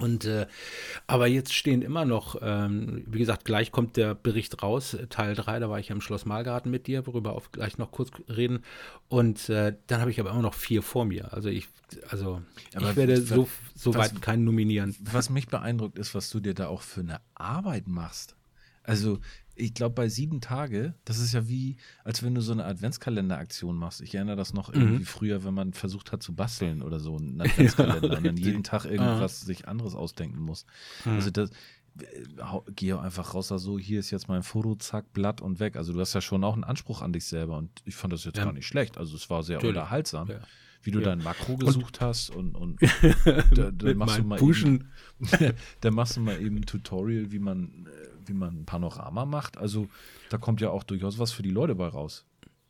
[0.00, 0.46] Und äh,
[1.08, 5.58] aber jetzt stehen immer noch, ähm, wie gesagt, gleich kommt der Bericht raus, Teil 3,
[5.58, 8.62] da war ich ja im Schloss Malgarten mit dir, worüber auch gleich noch kurz reden.
[9.08, 11.32] Und äh, dann habe ich aber immer noch vier vor mir.
[11.32, 11.68] Also ich,
[12.10, 12.42] also
[12.74, 14.94] Aber ich werde w- so, so was- weit keinen nominieren.
[15.00, 18.36] Was mich beeindruckt ist, was du dir da auch für eine Arbeit machst.
[18.84, 19.18] Also,
[19.58, 23.76] ich glaube, bei sieben Tage, das ist ja wie, als wenn du so eine Adventskalenderaktion
[23.76, 24.00] machst.
[24.00, 27.40] Ich erinnere das noch irgendwie früher, wenn man versucht hat zu basteln oder so, einen
[27.40, 30.64] Adventskalender und dann jeden Tag irgendwas sich anderes ausdenken muss.
[31.04, 31.50] Also, das.
[32.00, 32.04] äh,
[32.40, 35.76] hau- Geh einfach raus, da so, hier ist jetzt mein Foto, zack, Blatt und weg.
[35.76, 38.24] Also du hast ja schon auch einen Anspruch an dich selber und ich fand das
[38.24, 38.44] jetzt Ja.
[38.44, 38.96] gar nicht schlecht.
[38.98, 39.76] Also es war sehr Natürlich.
[39.76, 40.40] unterhaltsam, Ja.
[40.88, 41.04] Wie du Ja.
[41.10, 42.80] dein Makro gesucht hast und, und
[43.54, 44.88] da, da machst du mal Pushen.
[45.20, 49.24] eben, da machst du mal eben ein Tutorial, wie man, äh, wie man ein Panorama
[49.26, 49.58] macht.
[49.58, 49.86] Also
[50.30, 52.24] da kommt ja auch durchaus was für die Leute bei raus.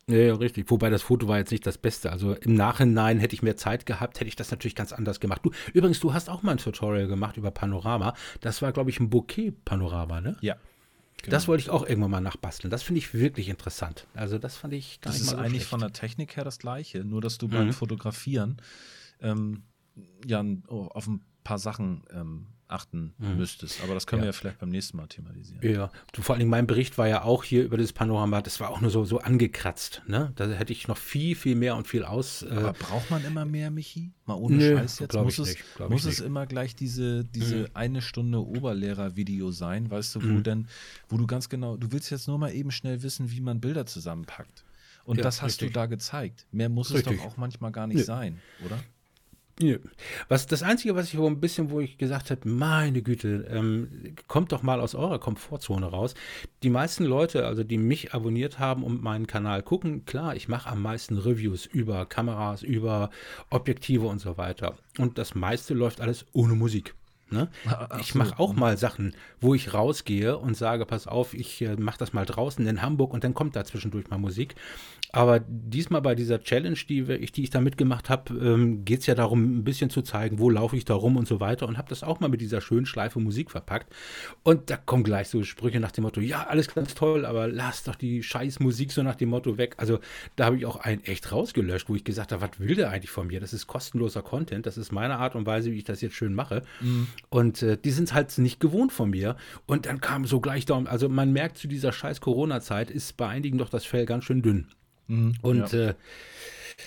[0.07, 0.69] Ja, ja, richtig.
[0.71, 2.11] Wobei das Foto war jetzt nicht das Beste.
[2.11, 5.41] Also im Nachhinein hätte ich mehr Zeit gehabt, hätte ich das natürlich ganz anders gemacht.
[5.43, 8.15] Du, übrigens, du hast auch mal ein Tutorial gemacht über Panorama.
[8.41, 10.35] Das war, glaube ich, ein Bouquet-Panorama, ne?
[10.41, 10.55] Ja.
[11.27, 12.71] Das wollte ich auch irgendwann mal nachbasteln.
[12.71, 14.07] Das finde ich wirklich interessant.
[14.13, 15.69] Also das fand ich gar Das ist mal so eigentlich schlecht.
[15.69, 17.51] von der Technik her das gleiche, nur dass du Mhm.
[17.51, 18.57] beim Fotografieren
[19.21, 19.63] ähm,
[20.25, 23.81] ja oh, auf ein paar Sachen ähm, achten müsstest.
[23.83, 24.27] Aber das können Mhm.
[24.27, 24.31] Ja.
[24.31, 25.59] wir ja vielleicht beim nächsten Mal thematisieren.
[25.61, 28.69] Ja, du, vor allem mein Bericht war ja auch hier über das Panorama, das war
[28.69, 30.01] auch nur so, so angekratzt.
[30.07, 30.31] Ne?
[30.35, 32.43] Da hätte ich noch viel, viel mehr und viel aus.
[32.43, 34.11] Äh, Aber braucht man immer mehr, Michi?
[34.25, 35.13] Mal ohne Nö, Scheiß jetzt?
[35.15, 35.47] Muss ich es,
[35.79, 40.67] nicht, muss es immer gleich diese, diese eine Stunde Oberlehrer-Video sein, weißt du, wo denn,
[41.07, 43.85] wo du ganz genau, du willst jetzt nur mal eben schnell wissen, wie man Bilder
[43.85, 44.63] zusammenpackt.
[45.05, 45.69] Und Ja, das hast richtig.
[45.69, 46.45] du da gezeigt.
[46.51, 47.13] Mehr muss Richtig.
[47.13, 48.03] es doch auch manchmal gar nicht Nö.
[48.03, 48.77] sein, oder?
[49.61, 49.77] Nö.
[50.29, 54.15] Was das Einzige, was ich wo ein bisschen, wo ich gesagt habe, meine Güte, ähm,
[54.27, 56.13] kommt doch mal aus eurer Komfortzone raus.
[56.63, 60.69] Die meisten Leute, also die mich abonniert haben und meinen Kanal gucken, klar, ich mache
[60.69, 63.09] am meisten Reviews über Kameras, über
[63.49, 64.77] Objektive und so weiter.
[64.97, 66.95] Und das meiste läuft alles ohne Musik.
[67.31, 67.49] Ne?
[67.67, 71.75] Ach Ich mache auch mal Sachen, wo ich rausgehe und sage, pass auf, ich äh,
[71.75, 74.55] mache das mal draußen in Hamburg und dann kommt da zwischendurch mal Musik.
[75.11, 79.05] Aber diesmal bei dieser Challenge, die, ich, die ich da mitgemacht habe, ähm, geht es
[79.07, 81.79] ja darum, ein bisschen zu zeigen, wo laufe ich da rum und so weiter und
[81.79, 83.91] habe das auch mal mit dieser schönen Schleife Musik verpackt.
[84.43, 87.83] Und da kommen gleich so Sprüche nach dem Motto, ja, alles ganz toll, aber lass
[87.83, 89.75] doch die scheiß Musik so nach dem Motto weg.
[89.77, 89.99] Also
[90.35, 93.11] da habe ich auch einen echt rausgelöscht, wo ich gesagt habe, was will der eigentlich
[93.11, 93.39] von mir?
[93.39, 96.35] Das ist kostenloser Content, das ist meine Art und Weise, wie ich das jetzt schön
[96.35, 96.61] mache.
[97.29, 99.35] Und äh, die sind halt nicht gewohnt von mir.
[99.65, 103.27] Und dann kam so gleich da, also man merkt zu dieser scheiß Corona-Zeit ist bei
[103.27, 104.67] einigen doch das Fell ganz schön dünn.
[105.07, 105.89] Und ja.
[105.89, 105.95] äh,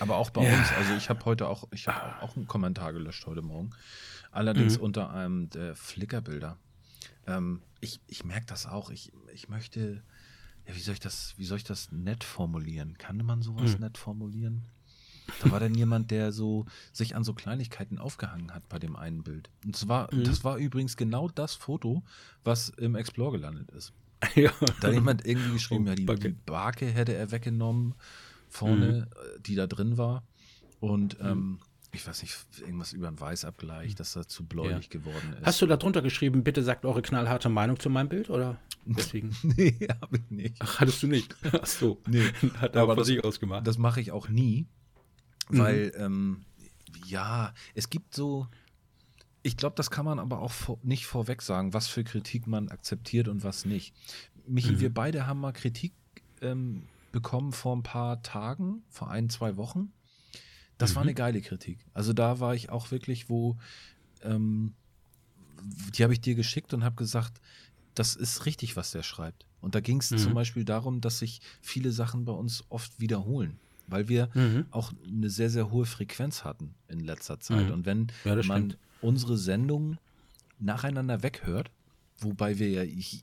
[0.00, 3.26] Aber auch bei uns, also ich habe heute auch, ich habe auch einen Kommentar gelöscht
[3.26, 3.70] heute Morgen.
[4.30, 4.84] Allerdings Mhm.
[4.84, 6.56] unter einem der Flickr-Bilder.
[7.26, 8.90] Ähm, ich ich merke das auch.
[8.90, 10.02] Ich, ich möchte,
[10.66, 12.96] ja, wie soll ich das, wie soll ich das nett formulieren?
[12.96, 13.80] Kann man sowas Mhm.
[13.84, 14.62] nett formulieren?
[15.40, 19.22] Da war dann jemand, der so sich an so Kleinigkeiten aufgehangen hat bei dem einen
[19.22, 19.50] Bild.
[19.64, 20.24] Und zwar, Mhm.
[20.24, 22.02] das war übrigens genau das Foto,
[22.44, 23.92] was im Explore gelandet ist.
[24.36, 24.52] ja.
[24.80, 26.20] Da hat jemand irgendwie geschrieben, Oh, ja, die, Backe.
[26.30, 27.94] die Barke hätte er weggenommen,
[28.48, 29.02] vorne, Mhm.
[29.02, 30.22] äh, die da drin war.
[30.80, 31.58] Und ähm,
[31.94, 35.44] ich weiß nicht, irgendwas über einen Weißabgleich, dass er zu bläulich geworden ist.
[35.46, 39.36] Hast du da drunter geschrieben, bitte sagt eure knallharte Meinung zu meinem Bild oder deswegen?
[39.42, 40.56] nee, habe ich nicht.
[40.60, 41.34] Ach, hattest du nicht?
[41.52, 42.00] Ach so.
[42.08, 42.30] Nee.
[42.58, 43.66] Hat er Aber das- sich ausgemacht.
[43.66, 44.66] Das mache ich auch nie,
[45.48, 46.44] weil, ähm,
[47.06, 48.46] ja, es gibt so,
[49.42, 52.68] ich glaube, das kann man aber auch vor, nicht vorweg sagen, was für Kritik man
[52.68, 53.94] akzeptiert und was nicht.
[54.46, 55.92] Michi, wir beide haben mal Kritik
[56.40, 59.92] ähm, bekommen vor ein paar Tagen, vor ein, zwei Wochen.
[60.78, 61.78] Das war eine geile Kritik.
[61.94, 63.56] Also da war ich auch wirklich, wo,
[64.22, 64.74] ähm,
[65.94, 67.40] die habe ich dir geschickt und habe gesagt,
[67.94, 69.46] das ist richtig, was der schreibt.
[69.60, 73.60] Und da ging es zum Beispiel darum, dass sich viele Sachen bei uns oft wiederholen,
[73.92, 74.66] weil wir Mhm.
[74.72, 77.66] auch eine sehr, sehr hohe Frequenz hatten in letzter Zeit.
[77.66, 77.72] Mhm.
[77.72, 78.78] Und wenn Ja, man stimmt.
[79.00, 79.98] unsere Sendung
[80.58, 81.70] nacheinander weghört,
[82.18, 83.22] wobei wir ja, ich,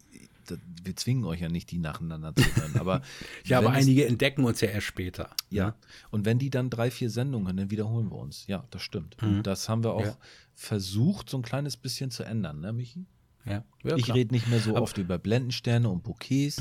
[0.84, 3.02] wir zwingen euch ja nicht, die nacheinander zu hören, aber
[3.46, 5.30] Ja, aber es- einige entdecken uns ja erst später.
[5.50, 5.76] ja,
[6.12, 8.48] und wenn die dann drei, vier Sendungen haben, dann wiederholen wir uns.
[8.48, 9.16] Ja, das stimmt.
[9.22, 10.06] Und das haben wir auch Mhm.
[10.08, 10.18] Ja.
[10.56, 13.06] versucht, so ein kleines bisschen zu ändern, ne, Michi?
[13.46, 16.58] Ja, ja ich rede nicht mehr so oft über Blendensterne und Bouquets,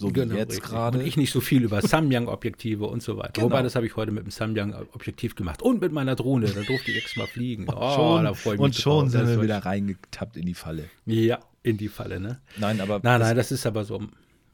[0.00, 0.64] so wie Genau, jetzt richtig.
[0.68, 0.98] gerade.
[0.98, 3.32] Und ich nicht so viel über Samyang-Objektive und so weiter.
[3.32, 3.46] Genau.
[3.46, 5.62] Wobei, das habe ich heute mit dem Samyang-Objektiv gemacht.
[5.62, 6.46] Und mit meiner Drohne.
[6.46, 7.66] Da durfte ich extra mal fliegen.
[7.68, 9.10] Oh, schon, da freue ich mich und schon drauf.
[9.12, 10.88] sind wir wieder reingetappt in die Falle.
[11.06, 12.40] Ja, in die Falle, ne?
[12.58, 14.02] Nein, aber Nein, nein, das ist aber so.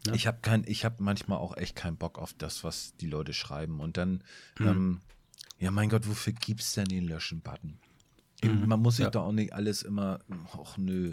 [0.06, 0.14] Ja.
[0.14, 3.32] Ich habe kein, ich habe manchmal auch echt keinen Bock auf das, was die Leute
[3.32, 3.80] schreiben.
[3.80, 4.22] Und dann,
[4.58, 4.66] Mhm.
[4.68, 5.00] ähm,
[5.58, 7.78] ja, mein Gott, wofür gibt's denn den Löschen-Button?
[8.66, 9.06] Man muss sich Mhm.
[9.06, 9.10] Ja.
[9.10, 10.18] da auch nicht alles immer,
[10.52, 11.12] ach nö,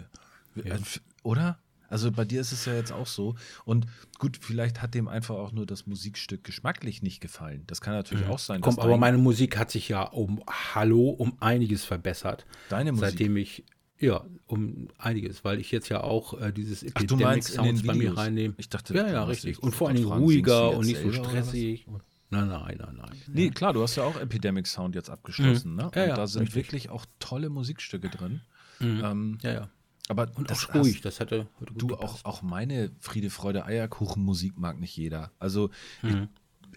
[0.56, 0.78] Äh,
[1.24, 1.58] oder?
[1.88, 3.34] Also bei dir ist es ja jetzt auch so.
[3.64, 3.86] Und
[4.18, 7.64] gut, vielleicht hat dem einfach auch nur das Musikstück geschmacklich nicht gefallen.
[7.66, 8.58] Das kann natürlich auch sein.
[8.58, 8.62] Mhm.
[8.62, 12.46] Kommt, aber meine Musik hat sich ja um Hallo um einiges verbessert.
[12.68, 13.10] Deine Musik?
[13.10, 13.64] Seitdem ich,
[13.98, 17.76] ja, um einiges, weil ich jetzt ja auch äh, dieses Ach, du meinst in den
[17.76, 18.54] Sounds bei mir reinnehme.
[18.56, 19.62] Ich dachte, ja, ja, richtig.
[19.62, 21.86] Und vor du ruhiger und nicht so stressig.
[22.30, 23.22] Nein, nein, nein, nein.
[23.28, 25.90] Nee, klar, du hast ja auch Epidemic Sound jetzt abgeschlossen, ne?
[25.94, 26.56] Ja, Und ja, da sind richtig.
[26.56, 28.40] wirklich auch tolle Musikstücke drin.
[28.80, 29.68] Ähm, Ja, ja.
[30.08, 32.24] Aber Und das auch ruhig, das hatte gut Du, gepasst.
[32.26, 35.30] auch, auch meine Friede, Freude, Eierkuchen Musik mag nicht jeder.
[35.38, 35.70] Also
[36.02, 36.14] ich,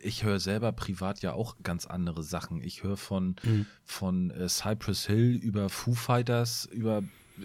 [0.01, 2.61] ich höre selber privat ja auch ganz andere Sachen.
[2.61, 3.35] Ich höre von,
[3.83, 7.41] von äh, Cypress Hill über Foo Fighters, über äh,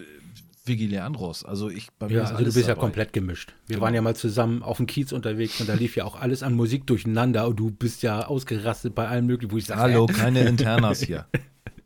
[0.64, 1.45] Viggy Leandros.
[1.45, 2.80] Also ich bei mir Ja, also du bist ja dabei.
[2.83, 3.53] komplett gemischt.
[3.66, 3.85] Wir Genau.
[3.87, 6.55] waren ja mal zusammen auf dem Kiez unterwegs und da lief ja auch alles an
[6.55, 10.41] Musik durcheinander und du bist ja ausgerastet bei allem möglichen, wo ich sage, Hallo, keine
[10.49, 11.26] Internas hier.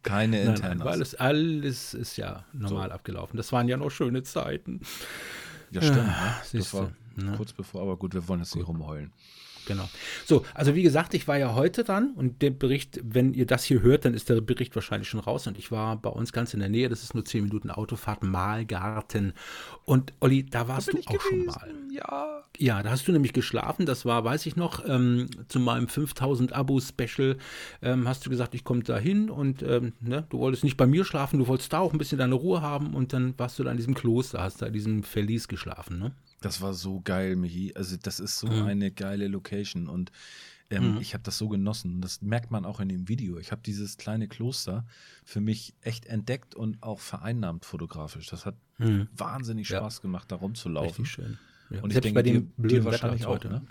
[0.06, 3.36] Keine nein, nein, weil alles, alles ist ja normal abgelaufen.
[3.36, 4.80] Das waren ja noch schöne Zeiten.
[5.72, 6.06] ja, stimmt.
[6.06, 6.34] Ne?
[6.38, 7.34] Das siehste, war ne?
[7.36, 9.12] kurz bevor, aber gut, wir wollen jetzt nicht rumheulen.
[9.66, 9.88] Genau.
[10.24, 13.64] So, also wie gesagt, ich war ja heute dran und der Bericht, wenn ihr das
[13.64, 16.54] hier hört, dann ist der Bericht wahrscheinlich schon raus und ich war bei uns ganz
[16.54, 19.32] in der Nähe, das ist nur 10 Minuten Autofahrt, Malgarten.
[19.84, 21.74] Und Olli, da warst du auch schon mal.
[21.90, 22.42] Ja.
[22.58, 26.54] Ja, da hast du nämlich geschlafen, das war, weiß ich noch, ähm, zu meinem 5000
[26.54, 27.36] Abo-Special
[27.82, 30.86] ähm, hast du gesagt, ich komme da hin und ähm, ne, du wolltest nicht bei
[30.86, 33.64] mir schlafen, du wolltest da auch ein bisschen deine Ruhe haben und dann warst du
[33.64, 36.12] da in diesem Kloster, hast da in diesem Verlies geschlafen, ne?
[36.46, 37.72] Das war so geil, Michi.
[37.74, 38.62] Also das ist so Mhm.
[38.66, 40.10] eine geile Location und
[40.70, 42.00] ähm, ich habe das so genossen.
[42.00, 43.38] Das merkt man auch in dem Video.
[43.38, 44.84] Ich habe dieses kleine Kloster
[45.24, 48.26] für mich echt entdeckt und auch vereinnahmt fotografisch.
[48.28, 49.74] Das hat wahnsinnig Mhm.
[49.74, 49.80] Ja.
[49.80, 51.04] Spaß gemacht, da rumzulaufen.
[51.04, 51.38] Richtig schön.
[51.70, 51.82] Ja.
[51.82, 53.62] Und ich Selbst denke, bei dem dir- dir wahrscheinlich auch, heute, ne?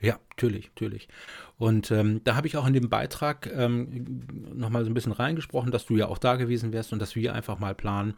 [0.00, 1.08] Ja, natürlich, natürlich.
[1.56, 4.20] Und ähm, da habe ich auch in dem Beitrag ähm,
[4.54, 7.34] nochmal so ein bisschen reingesprochen, dass du ja auch da gewesen wärst und dass wir
[7.34, 8.14] einfach mal planen,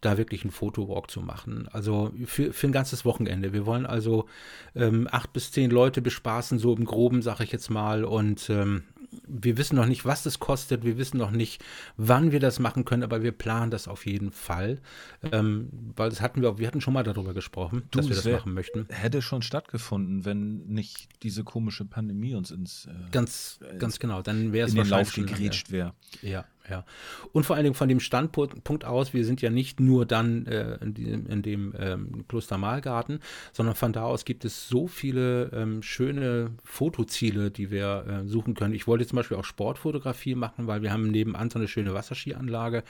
[0.00, 1.68] da wirklich einen Fotowalk zu machen.
[1.72, 3.52] Also für, für ein ganzes Wochenende.
[3.52, 4.26] Wir wollen also
[4.74, 8.04] ähm, acht bis zehn Leute bespaßen, so im Groben, sage ich jetzt mal.
[8.04, 8.84] Und ähm,
[9.26, 10.84] wir wissen noch nicht, was das kostet.
[10.84, 11.64] Wir wissen noch nicht,
[11.96, 14.80] wann wir das machen können, aber wir planen das auf jeden Fall.
[15.32, 18.16] Ähm, weil das hatten wir auch, wir hatten schon mal darüber gesprochen, Du, dass wir
[18.16, 18.86] das wär- machen möchten.
[18.90, 24.22] Hätte schon stattgefunden, wenn nicht diese komische Pandemie uns ins, äh, Ganz, ganz genau.
[24.22, 25.94] Dann wäre es in den wahrscheinlich Lauf gegrätscht wäre.
[26.22, 26.84] Ja, ja.
[27.32, 30.46] Und vor allen Dingen von dem Standpunkt Punkt aus, wir sind ja nicht nur dann
[30.46, 33.20] äh, in, diesem, in dem ähm, Kloster Malgarten,
[33.52, 38.54] sondern von da aus gibt es so viele ähm, schöne Fotoziele, die wir äh, suchen
[38.54, 38.74] können.
[38.74, 42.82] Ich wollte zum Beispiel auch Sportfotografie machen, weil wir haben nebenan so eine schöne Wasserskianlage.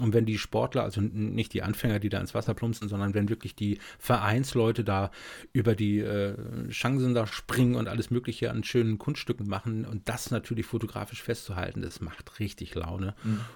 [0.00, 3.28] Und wenn die Sportler, also nicht die Anfänger, die da ins Wasser plumpsen, sondern wenn
[3.28, 5.10] wirklich die Vereinsleute da
[5.52, 6.34] über die äh,
[6.68, 11.82] Chancen da springen und alles Mögliche an schönen Kunststücken machen und das natürlich fotografisch festzuhalten,
[11.82, 13.14] das macht richtig Laune.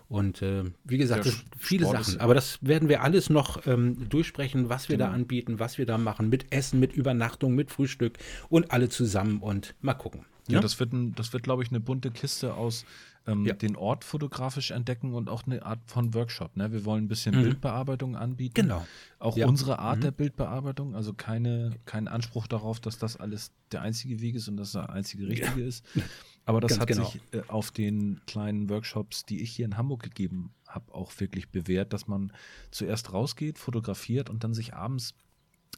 [0.09, 2.21] Und äh, wie gesagt, das sind viele Sport Sachen.
[2.21, 5.17] Aber das werden wir alles noch ähm, durchsprechen, was wir da Genau.
[5.17, 9.75] anbieten, was wir da machen, mit Essen, mit Übernachtung, mit Frühstück und alle zusammen und
[9.81, 10.25] mal gucken.
[10.49, 10.63] Ja, ne?
[10.63, 12.85] das wird, ein, das wird glaube ich, eine bunte Kiste aus
[13.27, 13.55] ähm, Ja.
[13.55, 16.57] den Ort fotografisch entdecken und auch eine Art von Workshop.
[16.57, 16.73] Ne?
[16.73, 18.55] Wir wollen ein bisschen Bildbearbeitung anbieten.
[18.55, 18.85] Genau.
[19.21, 19.47] Auch Ja.
[19.47, 19.51] Mhm.
[19.51, 24.35] unsere Art der Bildbearbeitung, also keine, kein Anspruch darauf, dass das alles der einzige Weg
[24.35, 25.85] ist und dass der einzige richtige ist.
[26.45, 27.05] Aber das Ganz hat genau.
[27.05, 31.51] sich äh, auf den kleinen Workshops, die ich hier in Hamburg gegeben habe, auch wirklich
[31.51, 32.33] bewährt, dass man
[32.71, 35.15] zuerst rausgeht, fotografiert und dann sich abends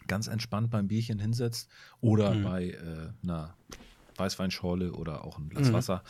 [0.06, 1.68] ganz entspannt beim Bierchen hinsetzt
[2.00, 2.42] oder Mhm.
[2.42, 3.56] bei äh, einer
[4.16, 5.72] Weißweinschorle oder auch ein Glas Mhm.
[5.74, 6.02] Wasser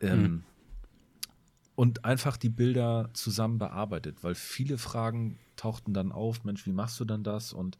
[0.00, 0.44] ähm,
[1.74, 6.98] und einfach die Bilder zusammen bearbeitet, weil viele Fragen tauchten dann auf, Mensch, wie machst
[7.00, 7.52] du denn das?
[7.52, 7.78] Und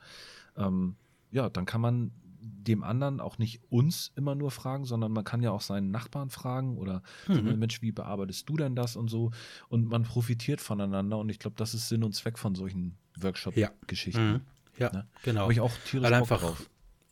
[0.57, 0.97] ähm,
[1.31, 2.13] ja, dann kann man
[2.47, 6.31] dem anderen auch nicht uns immer nur fragen, sondern man kann ja auch seinen Nachbarn
[6.31, 7.59] fragen oder Mhm.
[7.59, 9.31] Mensch, wie bearbeitest du denn das und so?
[9.69, 13.23] Und man profitiert voneinander und ich glaube, das ist Sinn und Zweck von solchen Ja.
[13.25, 14.33] Workshop-Geschichten.
[14.33, 14.41] Mhm.
[14.79, 15.07] Ja, Ne?
[15.23, 15.43] genau.
[15.43, 16.69] Habe ich auch tierisch Weil einfach, drauf.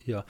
[0.06, 0.24] Ja.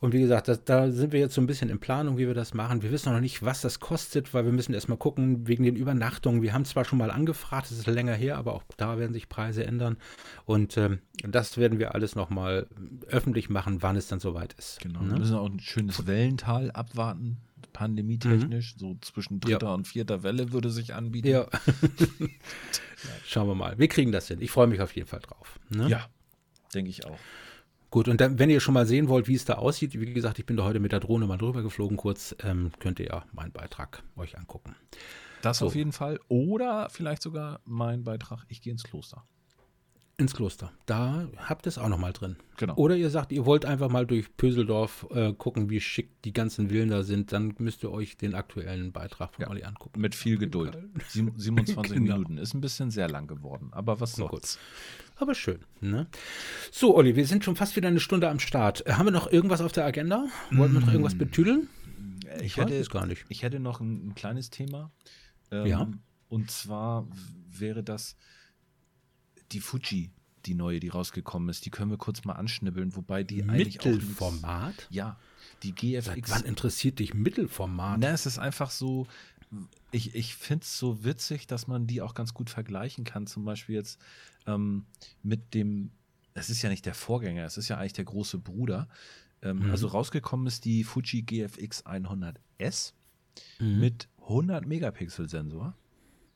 [0.00, 2.34] Und wie gesagt, das, da sind wir jetzt so ein bisschen in Planung, wie wir
[2.34, 2.82] das machen.
[2.82, 6.42] Wir wissen noch nicht, was das kostet, weil wir müssen erstmal gucken, wegen den Übernachtungen.
[6.42, 9.28] Wir haben zwar schon mal angefragt, es ist länger her, aber auch da werden sich
[9.28, 9.96] Preise ändern.
[10.44, 12.66] Und ähm, das werden wir alles nochmal
[13.08, 14.80] öffentlich machen, wann es dann soweit ist.
[14.80, 15.00] Genau.
[15.00, 15.18] Wir Ne?
[15.18, 17.38] müssen auch ein schönes Wellental abwarten,
[17.72, 18.74] pandemietechnisch.
[18.78, 21.28] So zwischen dritter und vierter Welle würde sich anbieten.
[21.28, 21.46] Ja.
[23.26, 23.78] Schauen wir mal.
[23.78, 24.40] Wir kriegen das hin.
[24.40, 25.58] Ich freue mich auf jeden Fall drauf.
[25.70, 25.88] Ne?
[25.88, 26.06] Ja,
[26.74, 27.18] denke ich auch.
[27.92, 30.38] Gut, und dann, wenn ihr schon mal sehen wollt, wie es da aussieht, wie gesagt,
[30.40, 33.24] ich bin da heute mit der Drohne mal drüber geflogen kurz, ähm, könnt ihr ja
[33.32, 34.74] meinen Beitrag euch angucken.
[35.42, 35.66] Das So.
[35.66, 36.18] auf jeden Fall.
[36.28, 39.24] Oder vielleicht sogar mein Beitrag, ich gehe ins Kloster.
[40.18, 40.70] Ins Kloster.
[40.86, 42.36] Da habt ihr es auch noch mal drin.
[42.58, 42.74] Genau.
[42.76, 46.68] Oder ihr sagt, ihr wollt einfach mal durch Pöseldorf äh, gucken, wie schick die ganzen
[46.68, 49.50] Villen da sind, dann müsst ihr euch den aktuellen Beitrag von Ja.
[49.50, 50.00] Olli angucken.
[50.00, 50.78] Mit viel Geduld.
[51.08, 52.14] Sieb- 27 Genau.
[52.14, 52.38] Minuten.
[52.38, 53.68] Ist ein bisschen sehr lang geworden.
[53.72, 54.58] Aber was soll's.
[55.16, 55.60] Aber schön.
[55.80, 56.06] Ne?
[56.70, 58.84] So, Olli, wir sind schon fast wieder eine Stunde am Start.
[58.86, 60.26] Äh, haben wir noch irgendwas auf der Agenda?
[60.50, 61.68] Wollten wir noch irgendwas betüdeln?
[62.40, 63.24] Ich weiß hätte, es gar nicht.
[63.28, 64.90] ich hätte noch ein, ein kleines Thema.
[65.50, 65.88] Ähm, Ja.
[66.28, 67.06] Und zwar
[67.50, 68.16] wäre das
[69.52, 70.10] die Fuji,
[70.46, 71.66] die neue, die rausgekommen ist.
[71.66, 73.84] Die können wir kurz mal anschnibbeln, wobei die eigentlich auch.
[73.84, 74.86] nichts- Mittelformat?
[74.90, 75.18] Ja,
[75.62, 75.68] die
[76.00, 76.30] Seit GFX.
[76.30, 78.00] wann interessiert dich Mittelformat?
[78.00, 79.06] Na, es ist einfach so,
[79.90, 83.26] ich, ich finde es so witzig, dass man die auch ganz gut vergleichen kann.
[83.26, 84.00] Zum Beispiel jetzt
[84.46, 84.86] ähm,
[85.22, 85.90] mit dem,
[86.34, 88.88] es ist ja nicht der Vorgänger, es ist ja eigentlich der große Bruder.
[89.42, 89.70] Ähm, Mhm.
[89.70, 92.92] Also rausgekommen ist die Fuji GFX 100S
[93.60, 93.80] Mhm.
[93.80, 95.74] mit 100 Megapixel Sensor.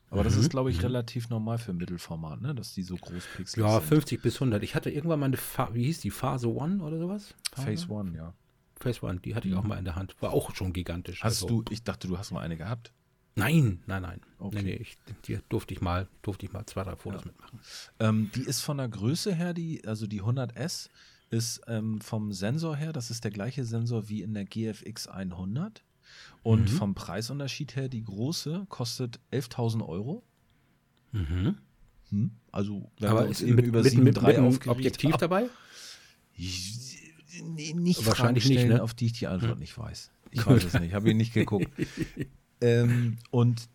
[0.08, 0.40] Aber das Mhm.
[0.42, 2.54] ist, glaube ich, relativ normal für Mittelformat, ne?
[2.54, 3.88] dass die so groß pixelig Ja, sind.
[3.88, 4.62] 50 bis 100.
[4.62, 7.34] Ich hatte irgendwann mal eine, Fa wie hieß die, Phase One oder sowas?
[7.52, 8.32] Phase One, ja.
[8.78, 10.14] Phase One, die hatte ich auch mal in der Hand.
[10.20, 11.22] War auch schon gigantisch.
[11.24, 12.92] Hast Also- du, ich dachte, du hast mal eine gehabt.
[13.36, 14.20] Nein, nein, nein.
[14.38, 14.56] Okay.
[14.56, 17.26] Nee, nee, ich, die durfte ich mal, durfte ich mal zwei, drei Fotos Ja.
[17.28, 17.60] mitmachen.
[18.00, 20.88] Ähm, die ist von der Größe her, die, also die 100S
[21.30, 25.84] ist ähm, vom Sensor her, das ist der gleiche Sensor wie in der GFX 100.
[26.42, 26.76] Und Mhm.
[26.76, 30.22] vom Preisunterschied her, die große kostet 11.000 Euro.
[31.12, 31.56] Mhm.
[32.10, 32.30] Hm?
[32.52, 35.12] Also, wenn Aber wir uns eben mit, über mit, mit, 7.3 mit einem aufgeregt Objektiv
[35.12, 35.20] haben.
[35.20, 35.48] dabei?
[36.34, 36.84] Ich-
[37.42, 38.82] Nee, nicht Wahrscheinlich Fragen nicht, ne?
[38.82, 40.10] auf die ich die Antwort nicht weiß.
[40.30, 41.68] Ich weiß es nicht, habe ihn nicht geguckt.
[42.66, 43.68] ähm, und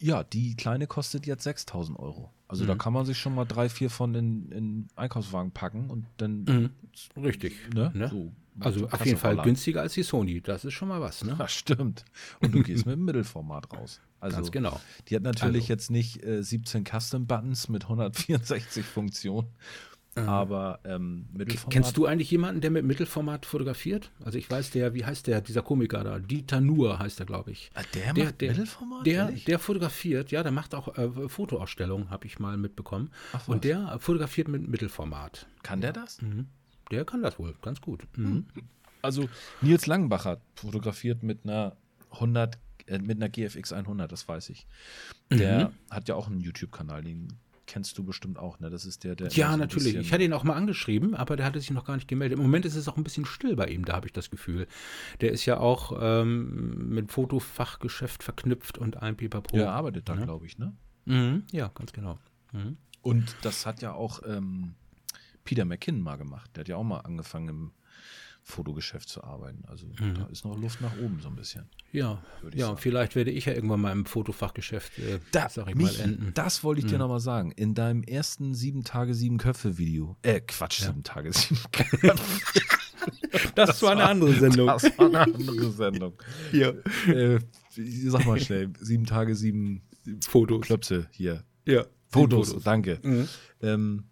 [0.00, 2.30] ja, die kleine kostet jetzt 6000 Euro.
[2.46, 2.78] Also da Mhm.
[2.78, 6.70] kann man sich schon mal drei, vier von in, in Einkaufswagen packen und dann, Mhm.
[7.22, 7.54] Richtig.
[7.74, 7.90] ne?
[7.94, 8.08] Ne?
[8.08, 10.40] So, Also so auf jeden Fall günstiger als die Sony.
[10.40, 11.36] Das ist schon mal was, ne?
[11.38, 12.04] Ja, stimmt.
[12.40, 14.00] Und du gehst mit dem Mittelformat raus.
[14.20, 14.80] Also, Ganz genau.
[15.08, 15.72] Die hat natürlich Also.
[15.74, 19.48] jetzt nicht äh, 17 Custom-Buttons mit 164 Funktionen,
[20.26, 21.72] aber ähm, Mittelformat.
[21.72, 24.10] Kennst du eigentlich jemanden, der mit Mittelformat fotografiert?
[24.24, 26.18] Also ich weiß, der, wie heißt der, dieser Komiker da?
[26.18, 27.70] Dieter Nuhr heißt er, glaube ich.
[27.74, 29.06] Ah, der, Der- macht der- Mittelformat?
[29.06, 29.44] Der, Ehrlich?
[29.44, 33.10] der fotografiert, ja, der macht auch äh, Fotoausstellungen, habe ich mal mitbekommen.
[33.32, 33.46] Ach.
[33.48, 35.46] Und der fotografiert mit Mittelformat.
[35.62, 36.18] Kann der das?
[36.90, 38.04] Der kann das wohl, ganz gut.
[38.16, 38.46] Mhm.
[39.02, 39.28] Also
[39.60, 41.76] Nils Langenbacher fotografiert mit einer
[42.12, 44.66] 100, äh, mit einer GFX 100, das weiß ich.
[45.30, 47.28] Der hat ja auch einen YouTube-Kanal, den
[47.68, 48.70] kennst du bestimmt auch, ne?
[48.70, 49.28] Das ist der, der.
[49.28, 49.94] Ja, so natürlich.
[49.94, 52.38] Ich hatte ihn auch mal angeschrieben, aber der hatte sich noch gar nicht gemeldet.
[52.38, 54.66] Im Moment ist es auch ein bisschen still bei ihm, da habe ich das Gefühl.
[55.20, 59.56] Der ist ja auch ähm, mit Fotofachgeschäft verknüpft und ein Pipapo.
[59.56, 60.24] Ja, arbeitet da, Ja.
[60.24, 60.74] glaube ich, ne?
[61.04, 61.44] Mhm.
[61.52, 62.18] Ja, ganz genau.
[62.52, 62.76] Mhm.
[63.02, 64.74] Und das hat ja auch ähm,
[65.44, 66.50] Peter McKinnon mal gemacht.
[66.56, 67.70] Der hat ja auch mal angefangen im
[68.50, 69.62] Fotogeschäft zu arbeiten.
[69.66, 70.14] Also Mhm.
[70.14, 71.68] da ist noch Luft nach oben so ein bisschen.
[71.92, 72.22] Ja,
[72.54, 72.78] ja, sagen.
[72.78, 76.32] vielleicht werde ich ja irgendwann mal im Fotofachgeschäft, äh, sag ich mal, Michi, enden.
[76.34, 76.90] das wollte ich Mhm.
[76.90, 77.52] dir noch mal sagen.
[77.52, 80.16] In deinem ersten sieben Tage, sieben Köpfe Video.
[80.22, 82.14] Äh, Quatsch, sieben Tage, sieben Köpfe.
[83.54, 84.66] Das, war eine andere Sendung.
[84.68, 86.14] Das war eine andere Sendung.
[86.52, 86.70] Ja.
[87.06, 87.38] äh,
[87.74, 89.82] sag mal schnell, sieben Tage, sieben
[90.22, 90.62] Fotos.
[90.62, 91.44] Klöpse hier.
[91.66, 91.84] Ja.
[92.08, 92.64] Fotos, Fotos.
[92.64, 92.98] danke.
[93.02, 93.28] Mhm.
[93.60, 94.04] Ähm,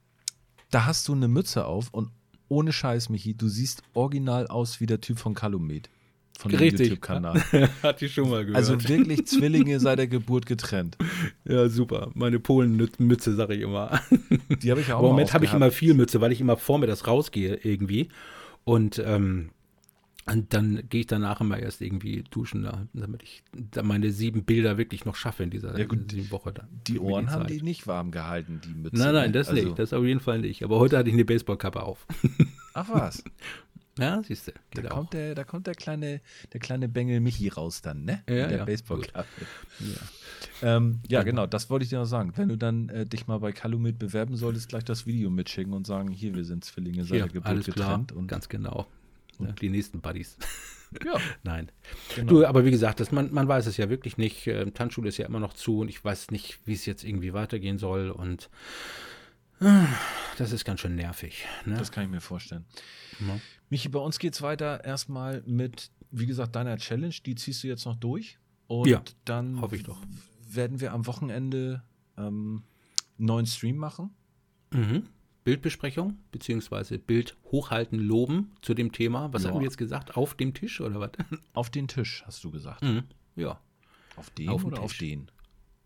[0.70, 2.11] da hast du eine Mütze auf und
[2.49, 5.88] ohne Scheiß, Michi, du siehst original aus wie der Typ von Kalumet.
[6.38, 6.61] Von dem.
[6.61, 7.42] YouTube-Kanal.
[7.82, 8.57] Hat die schon mal gehört.
[8.57, 10.99] Also wirklich Zwillinge seit der Geburt getrennt.
[11.44, 12.11] ja, super.
[12.14, 14.01] Meine Polen-Mütze, sage ich immer.
[14.62, 16.59] Die habe ich ja auch im Moment habe ich immer viel Mütze, weil ich immer
[16.59, 18.09] vor mir das rausgehe irgendwie.
[18.64, 19.51] Und ähm,
[20.28, 23.44] Und dann gehe ich danach immer erst irgendwie duschen, da- damit ich
[23.82, 26.52] meine sieben Bilder wirklich noch schaffe in dieser Ja, gut, sieben Woche.
[26.52, 26.66] Da.
[26.88, 28.96] Die Ohren haben die nicht warm gehalten, die Mütze.
[28.96, 29.32] Nein, nein, ne?
[29.32, 29.78] das Also- nicht.
[29.78, 30.64] Das auf jeden Fall nicht.
[30.64, 32.06] Aber heute hatte ich eine Baseballkappe auf.
[32.74, 33.22] Ach was.
[33.98, 34.52] Ja, siehst du.
[34.74, 36.20] Da Geht kommt, der, da kommt der kleine,
[36.52, 38.22] der kleine Bengel Michi raus dann, ne?
[38.28, 39.26] Ja, Mit der ja, Baseballklappe.
[39.80, 40.76] Ja.
[40.76, 42.34] Ähm, ja, genau, das wollte ich dir noch sagen.
[42.36, 45.86] Wenn du dann äh, dich mal bei Calumet bewerben solltest, gleich das Video mitschicken und
[45.86, 48.12] sagen, hier, wir sind Zwillinge Hier, der Geburt getrennt.
[48.12, 48.86] Und, ganz genau.
[49.41, 50.37] Ja, die nächsten Buddies.
[51.05, 51.70] ja, Nein.
[52.14, 52.28] Genau.
[52.28, 54.47] Du, aber wie gesagt, das, man, man weiß es ja wirklich nicht.
[54.47, 57.32] Ähm, Tanzschule ist ja immer noch zu und ich weiß nicht, wie es jetzt irgendwie
[57.32, 58.11] weitergehen soll.
[58.11, 58.49] Und
[59.61, 59.84] äh,
[60.39, 61.47] das ist ganz schön nervig.
[61.64, 61.76] Ne?
[61.76, 62.64] das kann ich mir vorstellen.
[63.20, 63.39] Ja.
[63.70, 67.14] Michi, bei uns geht's weiter erstmal mit, wie gesagt, deiner Challenge.
[67.24, 68.39] Die ziehst du jetzt noch durch.
[68.68, 69.99] Und Ja, dann hoffe ich doch.
[70.49, 71.82] werden wir am Wochenende
[72.16, 72.62] ähm,
[73.18, 74.11] einen neuen Stream machen.
[74.72, 75.07] Mhm.
[75.47, 79.32] Bildbesprechung, beziehungsweise Bild hochhalten, loben zu dem Thema.
[79.32, 79.51] Was Ja.
[79.51, 80.16] haben wir jetzt gesagt?
[80.16, 81.12] Auf dem Tisch oder was?
[81.55, 82.82] Auf den Tisch, hast du gesagt.
[82.82, 83.05] Mhm.
[83.36, 83.61] Ja.
[84.16, 84.99] Auf den Auf oder auf Tisch.
[84.99, 85.30] den?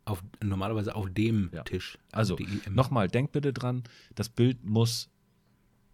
[0.06, 1.62] Auf, normalerweise auf dem Ja.
[1.62, 1.98] Tisch.
[2.10, 2.38] Also,
[2.70, 3.82] nochmal, denkt bitte dran,
[4.14, 5.10] das Bild muss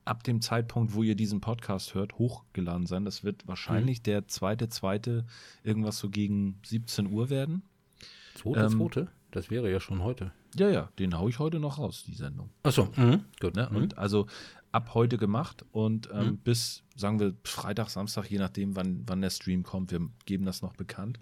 [0.04, 3.04] ab dem Zeitpunkt, wo ihr diesen Podcast hört, hochgeladen sein.
[3.04, 5.26] Das wird wahrscheinlich der zweite, zweite,
[5.64, 7.64] irgendwas so gegen 17 Uhr werden.
[8.36, 9.08] Zweite, ähm, zweite?
[9.32, 10.30] Das wäre ja schon heute.
[10.58, 12.50] Ja, ja, den haue ich heute noch raus, die Sendung.
[12.62, 13.24] Achso, mhm.
[13.40, 13.54] gut.
[13.56, 13.68] Ne?
[13.70, 13.76] Mhm.
[13.76, 14.26] Und also
[14.72, 19.30] ab heute gemacht und ähm, bis, sagen wir, Freitag, Samstag, je nachdem, wann, wann der
[19.30, 21.18] Stream kommt, wir geben das noch bekannt.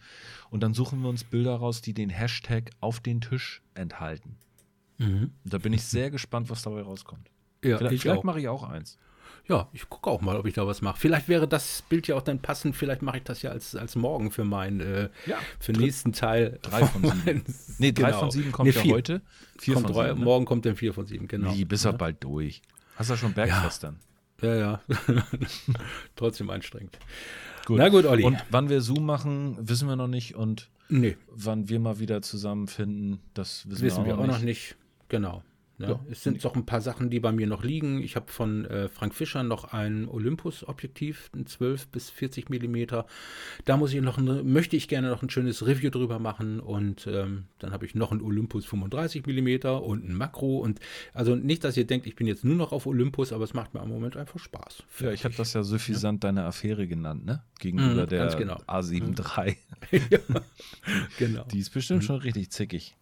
[0.51, 4.37] Und dann suchen wir uns Bilder raus, die den Hashtag auf den Tisch enthalten.
[4.99, 5.31] Mhm.
[5.45, 7.31] Da bin ich sehr gespannt, was dabei rauskommt.
[7.63, 8.99] Ja, vielleicht ich vielleicht mache ich auch eins.
[9.47, 10.99] Ja, ich gucke auch mal, ob ich da was mache.
[10.99, 12.77] Vielleicht wäre das Bild ja auch dann passend.
[12.77, 16.13] Vielleicht mache ich das ja als, als morgen für meinen äh, Ja, für den nächsten
[16.13, 16.59] Teil.
[16.63, 17.45] Drei von sieben.
[17.79, 18.21] Nee, drei genau.
[18.21, 18.95] von sieben kommt Nee, ja vier.
[18.95, 19.23] heute.
[19.59, 20.19] Vier kommt von drei, sieben.
[20.21, 20.25] Ne?
[20.25, 21.55] Morgen kommt dann vier von sieben, genau.
[21.55, 22.63] Wie, bist du bald durch.
[22.97, 23.99] Hast du schon Bergfest dann?
[24.41, 24.81] Ja, ja.
[26.17, 26.99] Trotzdem anstrengend.
[27.67, 27.79] Gut.
[27.79, 28.25] Na gut, Olli.
[28.25, 30.35] Und wann wir Zoom machen, wissen wir noch nicht.
[30.35, 34.45] Und nee, wann wir mal wieder zusammenfinden, das wissen, wissen wir auch, noch nicht.
[34.45, 34.77] nicht.
[35.09, 35.43] Genau.
[35.79, 36.01] Ja, Ja.
[36.11, 38.01] Es sind doch ein paar Sachen, die bei mir noch liegen.
[38.03, 43.07] Ich habe von äh, Frank Fischer noch ein Olympus-Objektiv, ein 12 bis 40 Millimeter.
[43.65, 46.61] Da muss ich noch ein, möchte ich gerne noch ein schönes Review drüber machen.
[46.61, 50.59] Und ähm, dann habe ich noch ein Olympus 35 Millimeter und ein Makro.
[50.59, 50.79] Und
[51.13, 53.75] also nicht, dass ihr denkt, ich bin jetzt nur noch auf Olympus, aber es macht
[53.75, 54.85] mir im Moment einfach Spaß.
[55.01, 57.43] Ja, ich habe das ja suffisant deine Affäre genannt, ne?
[57.59, 58.57] Gegenüber Mhm, der genau.
[58.67, 59.57] A7 III.
[60.11, 60.19] ja,
[61.19, 61.45] genau.
[61.53, 62.97] Die ist bestimmt schon richtig zickig.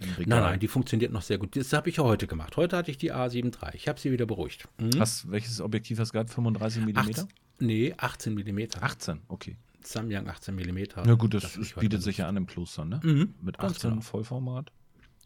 [0.00, 0.40] Im Regal.
[0.40, 1.56] Nein, nein, die funktioniert noch sehr gut.
[1.56, 2.56] Das habe ich ja heute gemacht.
[2.56, 3.70] Heute hatte ich die A7 III.
[3.74, 4.66] Ich habe sie wieder beruhigt.
[4.78, 4.98] Mhm.
[4.98, 6.30] Hast, welches Objektiv hast du gehabt?
[6.30, 6.96] 35 mm?
[6.96, 7.28] 18,
[7.58, 8.82] nee, 18 Millimeter.
[8.82, 9.56] 18, okay.
[9.82, 11.02] Samyang 18 Millimeter.
[11.06, 13.00] Na gut, das, das bietet sich ja an im Kloster, ne?
[13.02, 14.02] Mhm, Mit ganz 18 genau.
[14.02, 14.72] Vollformat.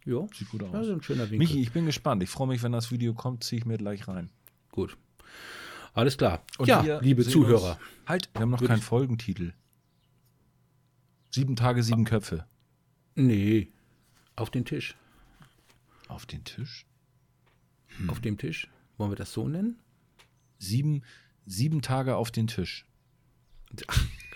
[0.04, 0.72] Ja, Sieht gut aus.
[0.72, 1.38] das ist ein schöner Winkel.
[1.38, 2.22] Michi, ich bin gespannt.
[2.22, 4.30] Ich freue mich, wenn das Video kommt, ziehe ich mir gleich rein.
[4.70, 4.96] Gut.
[5.94, 6.42] Alles klar.
[6.58, 7.70] Und ja, liebe Zuhörer.
[7.70, 9.52] Uns, halt, wir haben noch keinen Folgentitel.
[11.30, 12.44] Sieben Tage, sieben Köpfe.
[13.14, 13.68] Nee,
[14.36, 14.96] auf den Tisch.
[16.08, 16.86] Auf den Tisch?
[18.08, 18.68] Auf dem Tisch.
[18.98, 19.78] Wollen wir das so nennen?
[20.58, 21.02] Sieben,
[21.46, 22.86] sieben Tage auf den Tisch.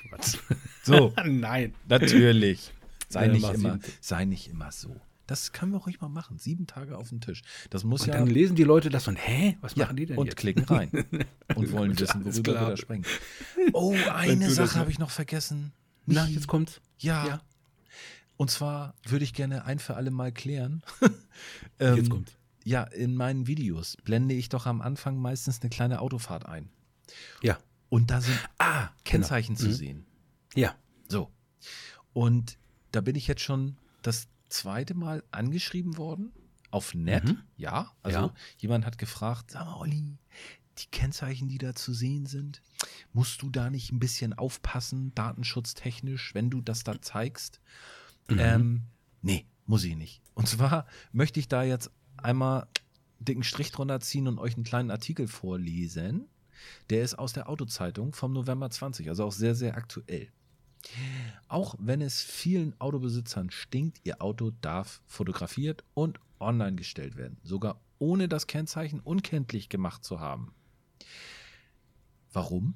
[0.09, 0.39] Quatsch.
[0.83, 1.75] So, Nein.
[1.89, 2.73] natürlich.
[3.09, 5.01] Sei, Ja, nicht immer, sei nicht immer so.
[5.27, 6.39] Das können wir ruhig mal machen.
[6.39, 7.43] Sieben Tage auf den Tisch.
[7.69, 8.15] Das muss Und ja.
[8.15, 9.59] dann lesen die Leute das und, hä?
[9.61, 10.37] Was ja, machen die denn und jetzt?
[10.37, 10.91] klicken rein.
[11.55, 13.05] und wollen wissen, worüber wir da sprechen.
[13.73, 15.73] Oh, eine Sache habe ich noch vergessen.
[16.07, 16.81] Na, jetzt kommt's.
[16.99, 17.27] Ja.
[17.27, 17.41] Ja.
[18.39, 20.83] Und zwar würde ich gerne ein für alle Mal klären.
[21.81, 22.33] ähm, Jetzt kommt's.
[22.65, 26.71] Ja, in meinen Videos blende ich doch am Anfang meistens eine kleine Autofahrt ein.
[27.43, 27.59] Ja.
[27.89, 29.73] Und da sind ah, Kennzeichen zu Mhm.
[29.73, 30.07] sehen.
[30.55, 30.75] Ja.
[31.09, 31.31] So.
[32.13, 32.59] Und
[32.93, 36.33] da bin ich jetzt schon das zweite Mal angeschrieben worden.
[36.71, 37.25] Auf Net.
[37.25, 37.39] Mhm.
[37.57, 37.93] Ja.
[38.03, 38.35] Also Ja.
[38.59, 40.19] jemand hat gefragt, sag mal, Olli,
[40.79, 42.63] die Kennzeichen, die da zu sehen sind,
[43.13, 47.61] musst du da nicht ein bisschen aufpassen, datenschutztechnisch, wenn du das da zeigst?
[48.29, 48.39] Mhm.
[48.39, 48.83] Ähm,
[49.23, 50.23] nee, muss ich nicht.
[50.35, 52.67] Und zwar möchte ich da jetzt einmal
[53.21, 56.29] dicken Strich drunter ziehen und euch einen kleinen Artikel vorlesen.
[56.91, 60.29] Der ist aus der Autozeitung vom November 20, also auch sehr, sehr aktuell.
[61.49, 67.81] Auch wenn es vielen Autobesitzern stinkt, ihr Auto darf fotografiert und online gestellt werden, sogar
[67.99, 70.55] ohne das Kennzeichen unkenntlich gemacht zu haben.
[72.33, 72.75] Warum?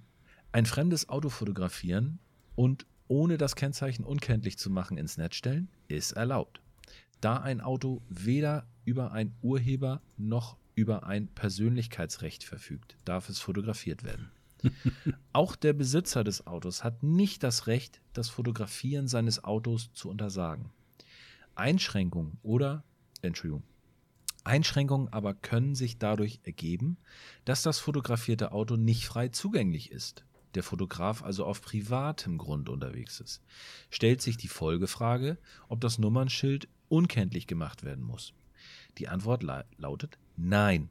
[0.50, 2.18] Ein fremdes Auto fotografieren
[2.56, 6.62] und ohne das Kennzeichen unkenntlich zu machen ins Netz stellen, ist erlaubt.
[7.20, 14.02] Da ein Auto weder über ein Urheber noch über ein Persönlichkeitsrecht verfügt, darf es fotografiert
[14.02, 14.30] werden.
[15.34, 20.70] Auch der Besitzer des Autos hat nicht das Recht, das Fotografieren seines Autos zu untersagen.
[21.54, 22.82] Einschränkungen oder,
[23.20, 23.62] Entschuldigung,
[24.42, 26.96] Einschränkungen aber können sich dadurch ergeben,
[27.44, 30.24] dass das fotografierte Auto nicht frei zugänglich ist.
[30.54, 33.42] Der Fotograf also auf privatem Grund unterwegs ist,
[33.90, 35.38] stellt sich die Folgefrage,
[35.68, 38.34] ob das Nummernschild unkenntlich gemacht werden muss.
[38.98, 40.90] Die Antwort la lautet Nein.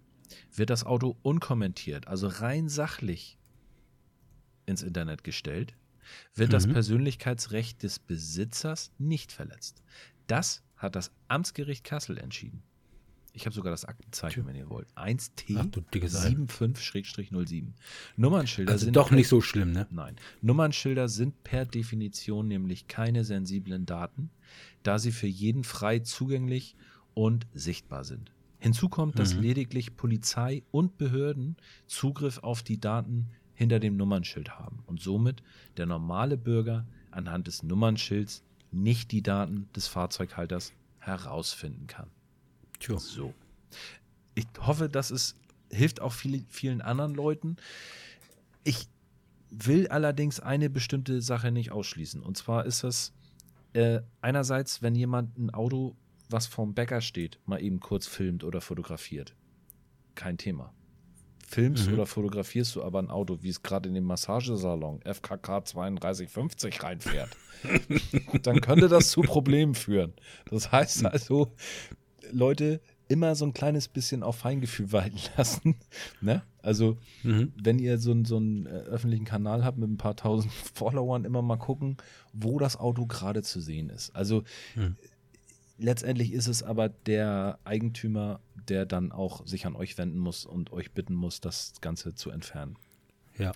[0.53, 3.37] Wird das Auto unkommentiert, also rein sachlich
[4.65, 5.75] ins Internet gestellt,
[6.33, 6.73] wird das Mhm.
[6.73, 9.83] Persönlichkeitsrecht des Besitzers nicht verletzt.
[10.27, 12.63] Das hat das Amtsgericht Kassel entschieden.
[13.33, 14.87] Ich habe sogar das Aktenzeichen, wenn ihr wollt.
[14.95, 15.05] Ach
[15.71, 16.29] du dickes Ei.
[16.31, 17.67] 1T75-07.
[18.17, 19.87] Nummernschilder Also sind doch nicht so schlimm, ne?
[19.89, 20.15] Nein.
[20.41, 24.29] Nummernschilder sind per Definition nämlich keine sensiblen Daten,
[24.83, 26.75] da sie für jeden frei zugänglich
[27.13, 28.31] und sichtbar sind.
[28.59, 29.41] Hinzu kommt, dass Mhm.
[29.41, 31.57] lediglich Polizei und Behörden
[31.87, 35.41] Zugriff auf die Daten hinter dem Nummernschild haben und somit
[35.77, 42.09] der normale Bürger anhand des Nummernschilds nicht die Daten des Fahrzeughalters herausfinden kann.
[42.81, 42.97] Tja.
[42.99, 43.33] So.
[44.35, 45.35] Ich hoffe, dass es
[45.71, 47.55] hilft auch viel, vielen anderen Leuten.
[48.63, 48.87] Ich
[49.49, 52.21] will allerdings eine bestimmte Sache nicht ausschließen.
[52.21, 53.13] Und zwar ist das
[53.73, 55.95] äh, einerseits, wenn jemand ein Auto,
[56.29, 59.35] was vorm Bäcker steht, mal eben kurz filmt oder fotografiert.
[60.15, 60.73] Kein Thema.
[61.47, 61.93] Filmst Mhm.
[61.95, 67.29] oder fotografierst du aber ein Auto, wie es gerade in den Massagesalon FKK 3250 reinfährt,
[68.43, 70.13] dann könnte das zu Problemen führen.
[70.49, 71.53] Das heißt also,
[72.31, 75.75] Leute immer so ein kleines bisschen auf Feingefühl walten lassen.
[76.21, 76.43] Ne?
[76.61, 77.51] Also, Mhm.
[77.61, 81.25] wenn ihr so, einen- so einen äh, öffentlichen Kanal habt mit ein paar tausend Followern,
[81.25, 81.97] immer mal gucken,
[82.33, 84.15] wo das Auto gerade zu sehen ist.
[84.15, 84.43] Also,
[84.75, 84.95] Hm.
[85.77, 90.71] letztendlich ist es aber der Eigentümer, der dann auch sich an euch wenden muss und
[90.71, 92.77] euch bitten muss, das Ganze zu entfernen.
[93.37, 93.51] Ja.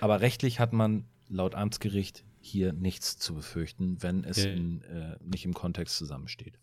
[0.00, 4.50] Aber rechtlich hat man laut Amtsgericht hier nichts zu befürchten, wenn es Ja.
[4.50, 6.58] in, äh, nicht im Kontext zusammensteht.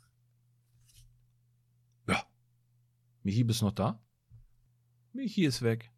[2.07, 2.21] Ja.
[3.23, 4.01] Michi, bist noch da?
[5.13, 5.91] Michi ist weg.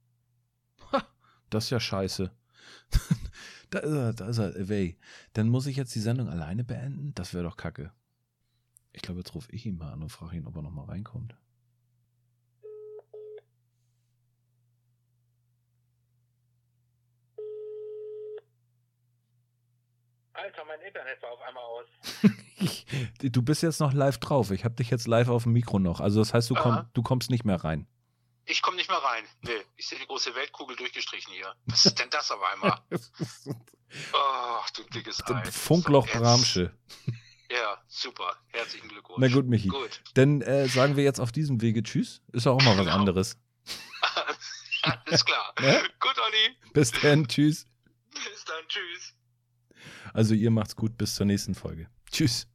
[0.92, 1.06] Ha,
[1.50, 2.32] das ist ja scheiße.
[3.70, 4.98] da ist er, da ist er, away.
[5.34, 7.14] Dann muss ich jetzt die Sendung alleine beenden?
[7.16, 7.92] Das wäre doch kacke.
[8.94, 10.86] Ich glaube, jetzt rufe ich ihn mal an und frage ihn, ob er noch mal
[10.86, 11.36] reinkommt.
[20.42, 21.86] Alter, mein Internet war auf einmal aus.
[23.22, 24.52] Du bist jetzt noch live drauf.
[24.52, 26.00] Ich habe dich jetzt live auf dem Mikro noch.
[26.00, 27.88] Also das heißt, du, komm, du kommst nicht mehr rein.
[28.46, 29.24] Ich komme nicht mehr rein.
[29.42, 31.56] Nee, ich sehe die große Weltkugel durchgestrichen hier.
[31.66, 32.80] Was ist denn das auf einmal?
[34.14, 35.44] Oh, du dickes Ei.
[35.52, 36.72] Funkloch So, Bramsche.
[37.52, 38.38] Ja, super.
[38.54, 39.20] Herzlichen Glückwunsch.
[39.20, 39.68] Na gut, Michi.
[39.68, 40.02] Gut.
[40.14, 42.22] Dann äh, sagen wir jetzt auf diesem Wege Tschüss.
[42.32, 42.96] Ist auch mal was Genau.
[42.96, 43.38] anderes.
[44.84, 45.54] Alles klar.
[45.60, 45.82] Ja?
[46.00, 46.56] Gut, Olli.
[46.72, 47.28] Bis dann.
[47.28, 47.66] Tschüss.
[48.14, 48.66] Bis dann.
[48.70, 49.14] Tschüss.
[50.14, 50.98] Also ihr macht's gut.
[50.98, 51.88] Bis zur nächsten Folge.
[52.12, 52.51] Tschüss.